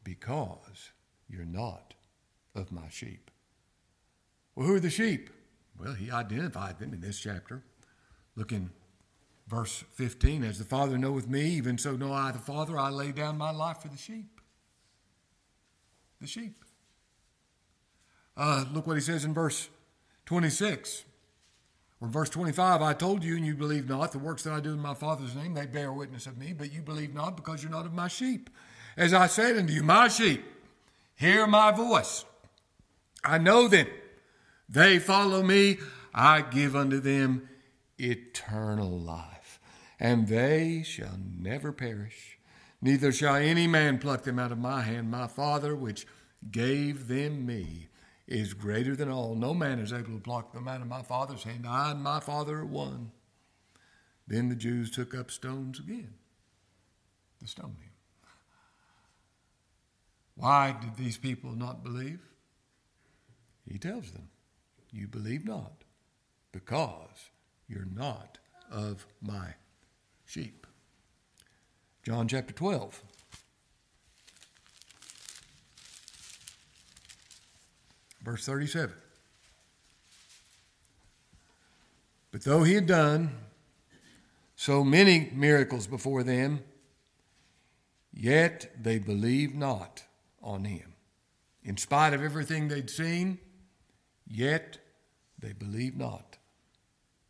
because 0.03 0.91
you're 1.27 1.45
not 1.45 1.95
of 2.53 2.71
my 2.71 2.89
sheep. 2.89 3.31
Well, 4.55 4.67
who 4.67 4.75
are 4.75 4.79
the 4.79 4.89
sheep? 4.89 5.29
Well, 5.79 5.93
he 5.93 6.11
identified 6.11 6.77
them 6.77 6.93
in 6.93 7.01
this 7.01 7.19
chapter. 7.19 7.63
Look 8.35 8.51
in 8.51 8.69
verse 9.47 9.83
15 9.93 10.43
As 10.43 10.59
the 10.59 10.65
Father 10.65 10.97
knoweth 10.97 11.27
me, 11.27 11.41
even 11.51 11.77
so 11.79 11.95
know 11.95 12.13
I 12.13 12.31
the 12.31 12.39
Father, 12.39 12.77
I 12.77 12.89
lay 12.89 13.11
down 13.11 13.37
my 13.37 13.51
life 13.51 13.81
for 13.81 13.87
the 13.87 13.97
sheep. 13.97 14.40
The 16.21 16.27
sheep. 16.27 16.63
Uh, 18.37 18.65
look 18.71 18.87
what 18.87 18.95
he 18.95 19.01
says 19.01 19.25
in 19.25 19.33
verse 19.33 19.69
26. 20.27 21.05
Or 21.99 22.07
verse 22.07 22.29
25, 22.29 22.81
I 22.81 22.93
told 22.93 23.23
you, 23.23 23.35
and 23.35 23.45
you 23.45 23.53
believe 23.53 23.87
not. 23.87 24.11
The 24.11 24.19
works 24.19 24.43
that 24.43 24.53
I 24.53 24.59
do 24.59 24.73
in 24.73 24.79
my 24.79 24.95
Father's 24.95 25.35
name, 25.35 25.53
they 25.53 25.67
bear 25.67 25.91
witness 25.91 26.25
of 26.25 26.37
me, 26.37 26.53
but 26.53 26.73
you 26.73 26.81
believe 26.81 27.13
not 27.13 27.35
because 27.35 27.61
you're 27.61 27.71
not 27.71 27.85
of 27.85 27.93
my 27.93 28.07
sheep. 28.07 28.49
As 28.97 29.13
I 29.13 29.27
said 29.27 29.57
unto 29.57 29.73
you, 29.73 29.83
my 29.83 30.07
sheep 30.07 30.43
hear 31.15 31.45
my 31.45 31.71
voice. 31.71 32.25
I 33.23 33.37
know 33.37 33.67
them. 33.67 33.87
They 34.67 34.97
follow 34.97 35.43
me. 35.43 35.77
I 36.13 36.41
give 36.41 36.75
unto 36.75 36.99
them 36.99 37.47
eternal 37.99 38.99
life, 38.99 39.59
and 39.99 40.27
they 40.27 40.81
shall 40.83 41.19
never 41.39 41.71
perish. 41.71 42.39
Neither 42.81 43.11
shall 43.11 43.35
any 43.35 43.67
man 43.67 43.99
pluck 43.99 44.23
them 44.23 44.39
out 44.39 44.51
of 44.51 44.57
my 44.57 44.81
hand. 44.81 45.11
My 45.11 45.27
Father, 45.27 45.75
which 45.75 46.07
gave 46.49 47.07
them 47.07 47.45
me, 47.45 47.89
is 48.27 48.53
greater 48.53 48.95
than 48.95 49.09
all. 49.09 49.35
No 49.35 49.53
man 49.53 49.79
is 49.79 49.93
able 49.93 50.13
to 50.13 50.19
pluck 50.19 50.53
them 50.53 50.67
out 50.67 50.81
of 50.81 50.87
my 50.87 51.03
Father's 51.03 51.43
hand. 51.43 51.67
I 51.67 51.91
and 51.91 52.01
my 52.01 52.19
Father 52.19 52.59
are 52.59 52.65
one. 52.65 53.11
Then 54.27 54.49
the 54.49 54.55
Jews 54.55 54.89
took 54.89 55.13
up 55.13 55.29
stones 55.29 55.79
again 55.79 56.13
to 57.39 57.47
stone 57.47 57.75
him. 57.81 57.91
Why 60.35 60.75
did 60.79 60.95
these 60.95 61.17
people 61.17 61.51
not 61.51 61.83
believe? 61.83 62.21
He 63.69 63.77
tells 63.77 64.11
them, 64.11 64.29
You 64.91 65.07
believe 65.07 65.45
not, 65.45 65.83
because 66.51 67.29
you're 67.67 67.85
not 67.85 68.39
of 68.71 69.05
my 69.21 69.55
sheep. 70.25 70.65
John 72.03 72.27
chapter 72.27 72.53
12. 72.53 73.03
Verse 78.23 78.45
37. 78.45 78.95
But 82.31 82.43
though 82.43 82.63
he 82.63 82.73
had 82.73 82.87
done 82.87 83.35
so 84.55 84.83
many 84.83 85.29
miracles 85.33 85.85
before 85.85 86.23
them, 86.23 86.63
yet 88.13 88.71
they 88.81 88.97
believed 88.97 89.55
not 89.55 90.03
on 90.41 90.63
him. 90.65 90.93
In 91.63 91.77
spite 91.77 92.13
of 92.13 92.23
everything 92.23 92.67
they'd 92.67 92.89
seen, 92.89 93.37
yet 94.27 94.79
they 95.37 95.53
believed 95.53 95.97
not 95.97 96.37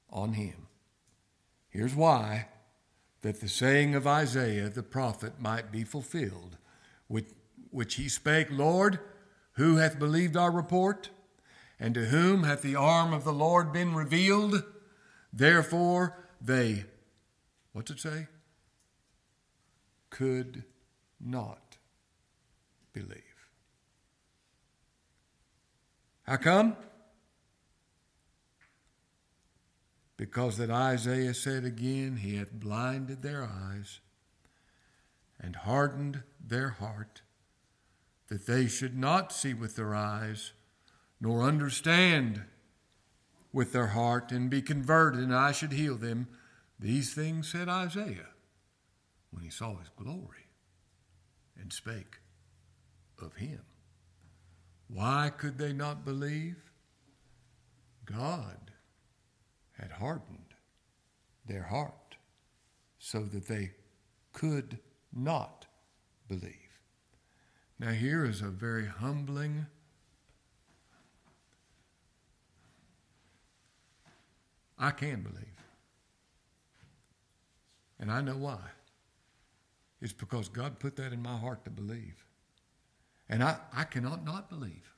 on 0.09 0.33
him. 0.33 0.67
Here's 1.69 1.95
why 1.95 2.47
that 3.21 3.39
the 3.39 3.49
saying 3.49 3.95
of 3.95 4.07
Isaiah 4.07 4.69
the 4.69 4.83
prophet 4.83 5.39
might 5.39 5.71
be 5.71 5.83
fulfilled, 5.83 6.57
which, 7.07 7.29
which 7.69 7.95
he 7.95 8.09
spake, 8.09 8.47
Lord, 8.49 8.99
who 9.53 9.77
hath 9.77 9.99
believed 9.99 10.35
our 10.35 10.51
report? 10.51 11.09
And 11.79 11.95
to 11.95 12.05
whom 12.05 12.43
hath 12.43 12.61
the 12.61 12.75
arm 12.75 13.11
of 13.11 13.23
the 13.23 13.33
Lord 13.33 13.73
been 13.73 13.95
revealed? 13.95 14.63
Therefore 15.33 16.17
they, 16.39 16.85
what's 17.73 17.91
it 17.91 17.99
say? 17.99 18.27
Could 20.09 20.63
not 21.19 21.77
believe. 22.93 23.17
How 26.23 26.37
come? 26.37 26.75
Because 30.21 30.57
that 30.57 30.69
Isaiah 30.69 31.33
said 31.33 31.65
again, 31.65 32.17
He 32.17 32.35
hath 32.35 32.51
blinded 32.51 33.23
their 33.23 33.43
eyes 33.43 34.01
and 35.39 35.55
hardened 35.55 36.21
their 36.39 36.69
heart, 36.69 37.23
that 38.27 38.45
they 38.45 38.67
should 38.67 38.95
not 38.95 39.33
see 39.33 39.55
with 39.55 39.75
their 39.75 39.95
eyes, 39.95 40.51
nor 41.19 41.41
understand 41.41 42.43
with 43.51 43.73
their 43.73 43.87
heart, 43.87 44.31
and 44.31 44.47
be 44.47 44.61
converted, 44.61 45.21
and 45.21 45.33
I 45.33 45.53
should 45.53 45.71
heal 45.71 45.95
them. 45.95 46.27
These 46.79 47.15
things 47.15 47.51
said 47.51 47.67
Isaiah 47.67 48.29
when 49.31 49.43
he 49.43 49.49
saw 49.49 49.77
his 49.77 49.89
glory 49.95 50.45
and 51.59 51.73
spake 51.73 52.19
of 53.19 53.37
him. 53.37 53.61
Why 54.87 55.31
could 55.35 55.57
they 55.57 55.73
not 55.73 56.05
believe? 56.05 56.57
God 58.05 58.70
had 59.81 59.91
hardened 59.91 60.53
their 61.45 61.63
heart 61.63 62.15
so 62.99 63.23
that 63.23 63.47
they 63.47 63.71
could 64.31 64.77
not 65.11 65.65
believe. 66.27 66.55
Now, 67.79 67.89
here 67.89 68.23
is 68.23 68.41
a 68.41 68.47
very 68.47 68.85
humbling 68.85 69.65
I 74.77 74.91
can 74.91 75.21
believe. 75.21 75.45
And 77.99 78.11
I 78.11 78.21
know 78.21 78.35
why. 78.35 78.59
It's 80.01 80.13
because 80.13 80.49
God 80.49 80.79
put 80.79 80.95
that 80.95 81.13
in 81.13 81.21
my 81.21 81.37
heart 81.37 81.63
to 81.65 81.71
believe. 81.71 82.25
And 83.29 83.43
I, 83.43 83.57
I 83.71 83.83
cannot 83.83 84.25
not 84.25 84.49
believe. 84.49 84.91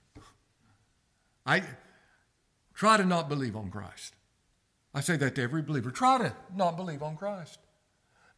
I 1.45 1.63
try 2.73 2.95
to 2.95 3.05
not 3.05 3.27
believe 3.27 3.57
on 3.57 3.69
Christ. 3.69 4.15
I 4.93 5.01
say 5.01 5.17
that 5.17 5.35
to 5.35 5.41
every 5.41 5.61
believer. 5.61 5.91
Try 5.91 6.19
to 6.19 6.35
not 6.55 6.77
believe 6.77 7.01
on 7.01 7.17
Christ. 7.17 7.59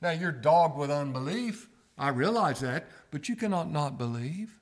Now, 0.01 0.11
you're 0.11 0.31
dogged 0.31 0.77
with 0.77 0.91
unbelief. 0.91 1.67
I 1.97 2.09
realize 2.09 2.59
that, 2.59 2.87
but 3.11 3.29
you 3.29 3.35
cannot 3.35 3.71
not 3.71 3.97
believe. 3.97 4.59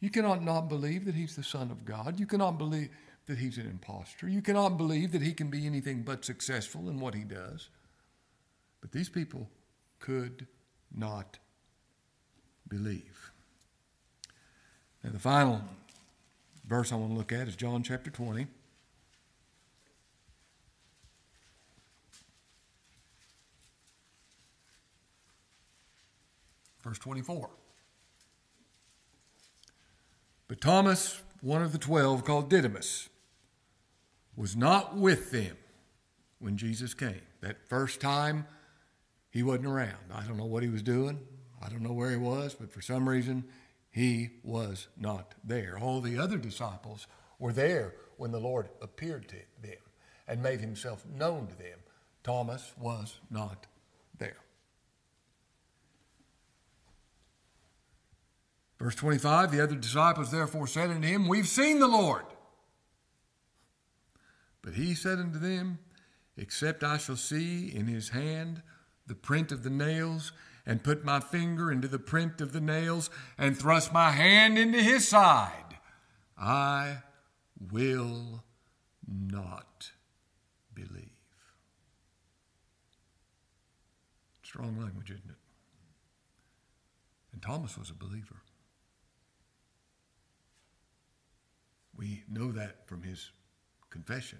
You 0.00 0.10
cannot 0.10 0.42
not 0.42 0.68
believe 0.68 1.04
that 1.06 1.14
He's 1.14 1.36
the 1.36 1.42
Son 1.42 1.70
of 1.70 1.84
God. 1.84 2.20
You 2.20 2.26
cannot 2.26 2.58
believe 2.58 2.90
that 3.26 3.38
He's 3.38 3.58
an 3.58 3.66
impostor. 3.66 4.28
You 4.28 4.42
cannot 4.42 4.76
believe 4.76 5.12
that 5.12 5.22
He 5.22 5.32
can 5.32 5.48
be 5.48 5.66
anything 5.66 6.02
but 6.02 6.24
successful 6.24 6.88
in 6.88 7.00
what 7.00 7.14
He 7.14 7.24
does. 7.24 7.68
But 8.80 8.92
these 8.92 9.08
people 9.08 9.48
could 9.98 10.46
not 10.94 11.38
believe. 12.68 13.32
Now, 15.02 15.10
the 15.10 15.18
final 15.18 15.62
verse 16.66 16.92
I 16.92 16.96
want 16.96 17.12
to 17.12 17.18
look 17.18 17.32
at 17.32 17.48
is 17.48 17.56
John 17.56 17.82
chapter 17.82 18.10
20. 18.10 18.46
Verse 26.88 26.98
24. 27.00 27.50
But 30.48 30.60
Thomas, 30.62 31.20
one 31.42 31.60
of 31.60 31.72
the 31.72 31.78
twelve, 31.78 32.24
called 32.24 32.48
Didymus, 32.48 33.10
was 34.34 34.56
not 34.56 34.96
with 34.96 35.30
them 35.30 35.58
when 36.38 36.56
Jesus 36.56 36.94
came. 36.94 37.20
That 37.42 37.68
first 37.68 38.00
time, 38.00 38.46
he 39.28 39.42
wasn't 39.42 39.66
around. 39.66 39.98
I 40.14 40.22
don't 40.22 40.38
know 40.38 40.46
what 40.46 40.62
he 40.62 40.70
was 40.70 40.82
doing. 40.82 41.20
I 41.62 41.68
don't 41.68 41.82
know 41.82 41.92
where 41.92 42.10
he 42.10 42.16
was, 42.16 42.54
but 42.54 42.72
for 42.72 42.80
some 42.80 43.06
reason, 43.06 43.44
he 43.90 44.30
was 44.42 44.88
not 44.98 45.34
there. 45.44 45.78
All 45.78 46.00
the 46.00 46.18
other 46.18 46.38
disciples 46.38 47.06
were 47.38 47.52
there 47.52 47.92
when 48.16 48.30
the 48.30 48.40
Lord 48.40 48.70
appeared 48.80 49.28
to 49.28 49.36
them 49.60 49.82
and 50.26 50.42
made 50.42 50.60
himself 50.60 51.04
known 51.04 51.48
to 51.48 51.58
them. 51.58 51.80
Thomas 52.24 52.72
was 52.80 53.18
not 53.30 53.66
there. 54.18 54.38
Verse 58.78 58.94
25 58.94 59.50
The 59.50 59.62
other 59.62 59.74
disciples 59.74 60.30
therefore 60.30 60.66
said 60.66 60.90
unto 60.90 61.06
him, 61.06 61.28
We've 61.28 61.48
seen 61.48 61.80
the 61.80 61.88
Lord. 61.88 62.24
But 64.62 64.74
he 64.74 64.94
said 64.94 65.18
unto 65.18 65.38
them, 65.38 65.78
Except 66.36 66.84
I 66.84 66.98
shall 66.98 67.16
see 67.16 67.74
in 67.74 67.86
his 67.86 68.10
hand 68.10 68.62
the 69.06 69.14
print 69.14 69.50
of 69.50 69.62
the 69.62 69.70
nails, 69.70 70.32
and 70.66 70.84
put 70.84 71.02
my 71.02 71.18
finger 71.18 71.72
into 71.72 71.88
the 71.88 71.98
print 71.98 72.40
of 72.42 72.52
the 72.52 72.60
nails, 72.60 73.08
and 73.38 73.56
thrust 73.56 73.92
my 73.92 74.10
hand 74.10 74.58
into 74.58 74.82
his 74.82 75.08
side, 75.08 75.78
I 76.36 76.98
will 77.72 78.44
not 79.06 79.90
believe. 80.74 81.08
Strong 84.42 84.78
language, 84.78 85.10
isn't 85.10 85.30
it? 85.30 85.36
And 87.32 87.40
Thomas 87.40 87.78
was 87.78 87.90
a 87.90 87.94
believer. 87.94 88.42
We 91.98 92.22
know 92.30 92.52
that 92.52 92.86
from 92.86 93.02
his 93.02 93.30
confession 93.90 94.38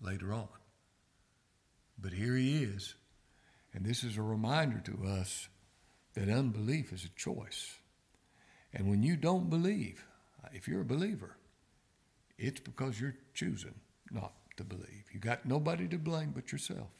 later 0.00 0.32
on. 0.32 0.48
But 1.98 2.12
here 2.12 2.36
he 2.36 2.62
is. 2.62 2.94
And 3.74 3.84
this 3.84 4.04
is 4.04 4.16
a 4.16 4.22
reminder 4.22 4.80
to 4.84 5.08
us 5.08 5.48
that 6.14 6.28
unbelief 6.28 6.92
is 6.92 7.04
a 7.04 7.18
choice. 7.20 7.78
And 8.72 8.88
when 8.88 9.02
you 9.02 9.16
don't 9.16 9.50
believe, 9.50 10.04
if 10.52 10.68
you're 10.68 10.82
a 10.82 10.84
believer, 10.84 11.36
it's 12.38 12.60
because 12.60 13.00
you're 13.00 13.16
choosing 13.34 13.74
not 14.10 14.32
to 14.56 14.64
believe. 14.64 15.04
You 15.12 15.20
got 15.20 15.46
nobody 15.46 15.88
to 15.88 15.98
blame 15.98 16.32
but 16.34 16.52
yourself. 16.52 16.90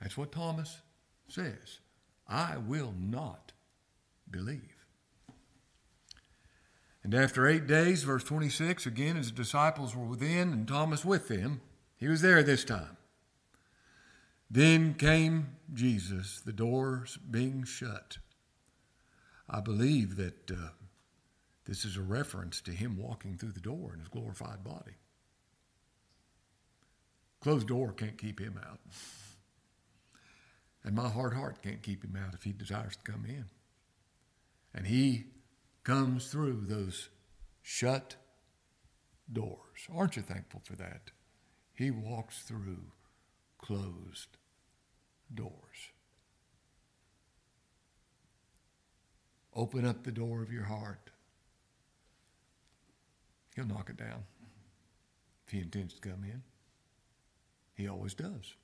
That's 0.00 0.16
what 0.16 0.32
Thomas 0.32 0.80
says. 1.28 1.80
I 2.28 2.56
will 2.58 2.94
not 2.98 3.52
believe. 4.30 4.79
And 7.02 7.14
after 7.14 7.46
eight 7.46 7.66
days, 7.66 8.02
verse 8.02 8.24
26, 8.24 8.86
again, 8.86 9.16
his 9.16 9.32
disciples 9.32 9.96
were 9.96 10.04
within 10.04 10.52
and 10.52 10.68
Thomas 10.68 11.04
with 11.04 11.28
them. 11.28 11.62
He 11.96 12.08
was 12.08 12.20
there 12.20 12.42
this 12.42 12.64
time. 12.64 12.96
Then 14.50 14.94
came 14.94 15.56
Jesus, 15.72 16.40
the 16.40 16.52
doors 16.52 17.18
being 17.30 17.64
shut. 17.64 18.18
I 19.48 19.60
believe 19.60 20.16
that 20.16 20.50
uh, 20.50 20.70
this 21.66 21.84
is 21.84 21.96
a 21.96 22.02
reference 22.02 22.60
to 22.62 22.72
him 22.72 22.96
walking 22.98 23.36
through 23.36 23.52
the 23.52 23.60
door 23.60 23.92
in 23.94 24.00
his 24.00 24.08
glorified 24.08 24.62
body. 24.64 24.96
Closed 27.40 27.68
door 27.68 27.92
can't 27.92 28.18
keep 28.18 28.40
him 28.40 28.60
out. 28.68 28.80
And 30.84 30.94
my 30.94 31.08
hard 31.08 31.34
heart 31.34 31.62
can't 31.62 31.82
keep 31.82 32.04
him 32.04 32.16
out 32.16 32.34
if 32.34 32.42
he 32.42 32.52
desires 32.52 32.96
to 32.96 33.12
come 33.12 33.24
in. 33.26 33.46
And 34.74 34.86
he 34.86 35.26
comes 35.84 36.28
through 36.28 36.64
those 36.66 37.08
shut 37.62 38.16
doors. 39.32 39.86
Aren't 39.94 40.16
you 40.16 40.22
thankful 40.22 40.60
for 40.64 40.76
that? 40.76 41.10
He 41.72 41.90
walks 41.90 42.42
through 42.42 42.92
closed 43.58 44.36
doors. 45.34 45.92
Open 49.54 49.84
up 49.84 50.04
the 50.04 50.12
door 50.12 50.42
of 50.42 50.52
your 50.52 50.64
heart. 50.64 51.10
He'll 53.56 53.66
knock 53.66 53.90
it 53.90 53.96
down 53.96 54.24
if 55.46 55.52
he 55.52 55.60
intends 55.60 55.94
to 55.94 56.00
come 56.00 56.22
in. 56.24 56.42
He 57.74 57.88
always 57.88 58.14
does. 58.14 58.54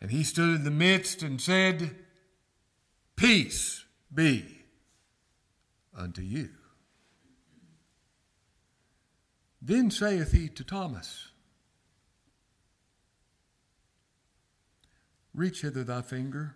And 0.00 0.10
he 0.10 0.22
stood 0.22 0.56
in 0.56 0.64
the 0.64 0.70
midst 0.70 1.22
and 1.22 1.40
said, 1.40 1.96
Peace 3.20 3.84
be 4.14 4.62
unto 5.94 6.22
you. 6.22 6.48
Then 9.60 9.90
saith 9.90 10.32
he 10.32 10.48
to 10.48 10.64
Thomas, 10.64 11.28
Reach 15.34 15.60
hither 15.60 15.84
thy 15.84 16.00
finger, 16.00 16.54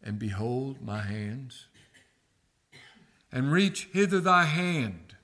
and 0.00 0.16
behold 0.16 0.80
my 0.80 1.02
hands, 1.02 1.66
and 3.32 3.50
reach 3.50 3.88
hither 3.92 4.20
thy 4.20 4.44
hand, 4.44 5.16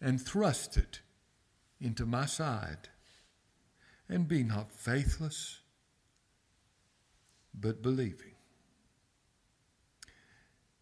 and 0.00 0.18
thrust 0.18 0.78
it 0.78 1.00
into 1.78 2.06
my 2.06 2.24
side, 2.24 2.88
and 4.08 4.26
be 4.26 4.42
not 4.42 4.72
faithless 4.72 5.58
but 7.60 7.82
believing. 7.82 8.34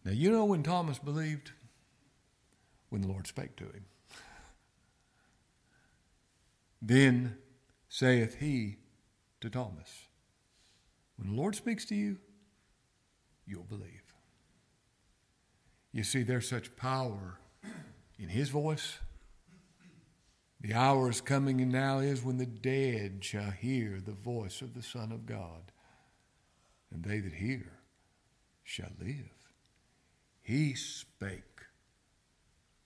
Now, 0.03 0.11
you 0.11 0.31
know 0.31 0.45
when 0.45 0.63
Thomas 0.63 0.99
believed? 0.99 1.51
When 2.89 3.01
the 3.01 3.07
Lord 3.07 3.27
spake 3.27 3.55
to 3.57 3.65
him. 3.65 3.85
Then 6.81 7.37
saith 7.89 8.35
he 8.39 8.77
to 9.41 9.49
Thomas, 9.49 10.07
When 11.17 11.29
the 11.29 11.35
Lord 11.35 11.55
speaks 11.55 11.83
to 11.85 11.95
you, 11.95 12.17
you'll 13.45 13.63
believe. 13.63 14.13
You 15.91 16.03
see, 16.03 16.23
there's 16.23 16.47
such 16.47 16.75
power 16.75 17.39
in 18.19 18.29
his 18.29 18.49
voice. 18.49 18.99
The 20.61 20.73
hour 20.73 21.09
is 21.09 21.21
coming 21.21 21.59
and 21.61 21.71
now 21.71 21.99
is 21.99 22.23
when 22.23 22.37
the 22.37 22.45
dead 22.45 23.23
shall 23.23 23.51
hear 23.51 23.99
the 23.99 24.11
voice 24.11 24.61
of 24.61 24.73
the 24.73 24.83
Son 24.83 25.11
of 25.11 25.25
God 25.25 25.71
and 26.91 27.03
they 27.03 27.19
that 27.19 27.33
hear 27.33 27.71
shall 28.63 28.91
live. 28.99 29.31
He 30.41 30.75
spake 30.75 31.61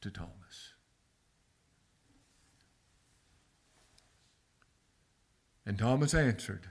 to 0.02 0.10
Thomas. 0.10 0.74
And 5.66 5.78
Thomas 5.78 6.14
answered 6.14 6.68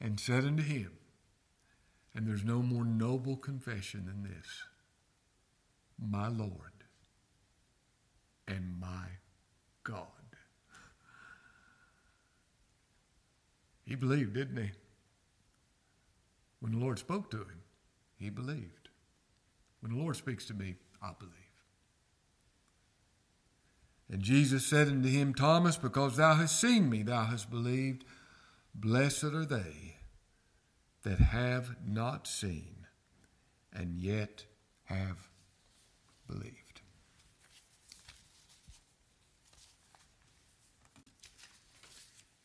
and 0.00 0.18
said 0.18 0.44
unto 0.44 0.62
him, 0.62 0.92
And 2.14 2.26
there's 2.26 2.44
no 2.44 2.62
more 2.62 2.84
noble 2.84 3.36
confession 3.36 4.06
than 4.06 4.22
this 4.22 4.64
My 5.98 6.28
Lord 6.28 6.72
and 8.46 8.78
my 8.80 9.06
God. 9.84 10.06
He 13.84 13.96
believed, 13.96 14.34
didn't 14.34 14.56
he? 14.56 14.70
When 16.62 16.70
the 16.70 16.78
Lord 16.78 17.00
spoke 17.00 17.28
to 17.32 17.38
him, 17.38 17.62
he 18.20 18.30
believed. 18.30 18.88
When 19.80 19.90
the 19.90 19.98
Lord 20.00 20.14
speaks 20.14 20.44
to 20.46 20.54
me, 20.54 20.76
I 21.02 21.10
believe. 21.18 21.34
And 24.08 24.22
Jesus 24.22 24.64
said 24.64 24.86
unto 24.86 25.08
him, 25.08 25.34
Thomas, 25.34 25.76
because 25.76 26.16
thou 26.16 26.34
hast 26.34 26.60
seen 26.60 26.88
me, 26.88 27.02
thou 27.02 27.24
hast 27.24 27.50
believed. 27.50 28.04
Blessed 28.76 29.24
are 29.24 29.44
they 29.44 29.96
that 31.02 31.18
have 31.18 31.74
not 31.84 32.28
seen 32.28 32.86
and 33.72 33.96
yet 33.96 34.44
have 34.84 35.30
believed. 36.28 36.80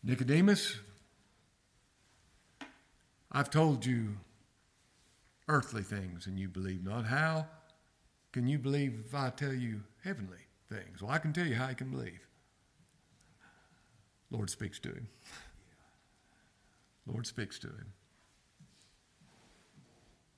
Nicodemus, 0.03 0.79
I've 3.31 3.49
told 3.49 3.85
you 3.85 4.17
earthly 5.47 5.83
things 5.83 6.27
and 6.27 6.39
you 6.39 6.47
believe 6.47 6.83
not. 6.83 7.05
How 7.05 7.47
can 8.31 8.47
you 8.47 8.57
believe 8.57 9.03
if 9.05 9.15
I 9.15 9.29
tell 9.29 9.53
you 9.53 9.81
heavenly 10.03 10.37
things? 10.69 11.01
Well, 11.01 11.11
I 11.11 11.17
can 11.17 11.33
tell 11.33 11.45
you 11.45 11.55
how 11.55 11.69
you 11.69 11.75
can 11.75 11.89
believe. 11.89 12.27
Lord 14.31 14.49
speaks 14.49 14.79
to 14.79 14.89
him. 14.89 15.07
Lord 17.05 17.25
speaks 17.25 17.57
to 17.59 17.67
him. 17.67 17.93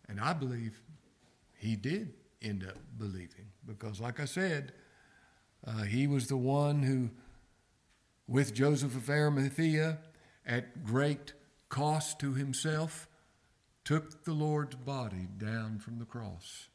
And 0.08 0.20
I 0.20 0.34
believe 0.34 0.82
he 1.58 1.76
did 1.76 2.14
end 2.42 2.66
up 2.68 2.78
believing 2.98 3.48
because, 3.66 4.00
like 4.00 4.20
I 4.20 4.26
said, 4.26 4.72
uh, 5.66 5.84
he 5.84 6.08
was 6.08 6.28
the 6.28 6.38
one 6.38 6.84
who, 6.84 7.10
with 8.28 8.54
Joseph 8.54 8.96
of 8.96 9.10
Arimathea, 9.10 9.98
at 10.46 10.84
great 10.84 11.34
cost 11.70 12.20
to 12.20 12.34
himself, 12.34 13.08
took 13.86 14.24
the 14.24 14.34
Lord's 14.34 14.76
body 14.76 15.28
down 15.38 15.80
from 15.80 16.00
the 16.00 16.06
cross. 16.06 16.68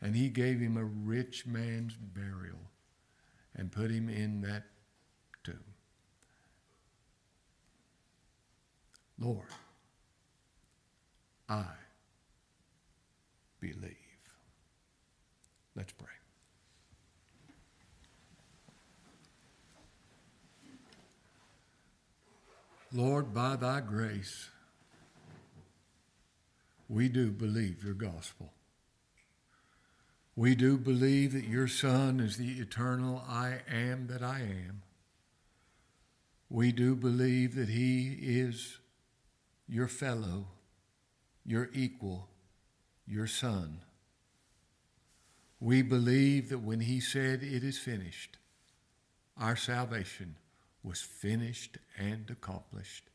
And 0.00 0.14
he 0.14 0.28
gave 0.28 0.60
him 0.60 0.76
a 0.76 0.84
rich 0.84 1.46
man's 1.46 1.96
burial 1.96 2.70
and 3.54 3.72
put 3.72 3.90
him 3.90 4.08
in 4.08 4.42
that 4.42 4.64
tomb. 5.42 5.60
Lord, 9.18 9.48
I 11.48 11.64
believe. 13.60 13.96
Let's 15.74 15.92
pray. 15.92 16.15
Lord, 22.96 23.34
by 23.34 23.56
thy 23.56 23.80
grace, 23.80 24.48
we 26.88 27.10
do 27.10 27.30
believe 27.30 27.84
your 27.84 27.92
gospel. 27.92 28.54
We 30.34 30.54
do 30.54 30.78
believe 30.78 31.34
that 31.34 31.44
your 31.44 31.68
Son 31.68 32.20
is 32.20 32.38
the 32.38 32.52
eternal 32.52 33.22
I 33.28 33.58
am 33.70 34.06
that 34.06 34.22
I 34.22 34.40
am. 34.40 34.80
We 36.48 36.72
do 36.72 36.96
believe 36.96 37.54
that 37.56 37.68
he 37.68 38.16
is 38.18 38.78
your 39.68 39.88
fellow, 39.88 40.46
your 41.44 41.68
equal, 41.74 42.28
your 43.06 43.26
Son. 43.26 43.80
We 45.60 45.82
believe 45.82 46.48
that 46.48 46.60
when 46.60 46.80
he 46.80 47.00
said, 47.00 47.42
It 47.42 47.62
is 47.62 47.78
finished, 47.78 48.38
our 49.38 49.56
salvation 49.56 50.36
was 50.86 51.00
finished 51.00 51.78
and 51.98 52.30
accomplished. 52.30 53.10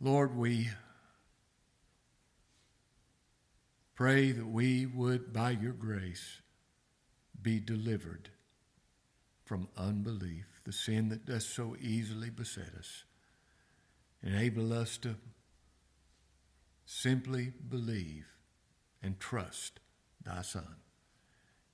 Lord, 0.00 0.36
we 0.36 0.68
pray 3.96 4.30
that 4.30 4.46
we 4.46 4.86
would, 4.86 5.32
by 5.32 5.50
your 5.50 5.72
grace, 5.72 6.40
be 7.42 7.58
delivered 7.58 8.30
from 9.44 9.68
unbelief, 9.76 10.60
the 10.64 10.72
sin 10.72 11.08
that 11.08 11.26
does 11.26 11.44
so 11.44 11.76
easily 11.80 12.30
beset 12.30 12.72
us. 12.78 13.04
Enable 14.22 14.72
us 14.72 14.96
to 14.98 15.16
simply 16.86 17.52
believe 17.68 18.26
and 19.02 19.18
trust 19.18 19.80
thy 20.24 20.42
Son. 20.42 20.76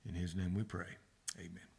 In 0.07 0.15
his 0.15 0.35
name 0.35 0.55
we 0.55 0.63
pray. 0.63 0.97
Amen. 1.39 1.70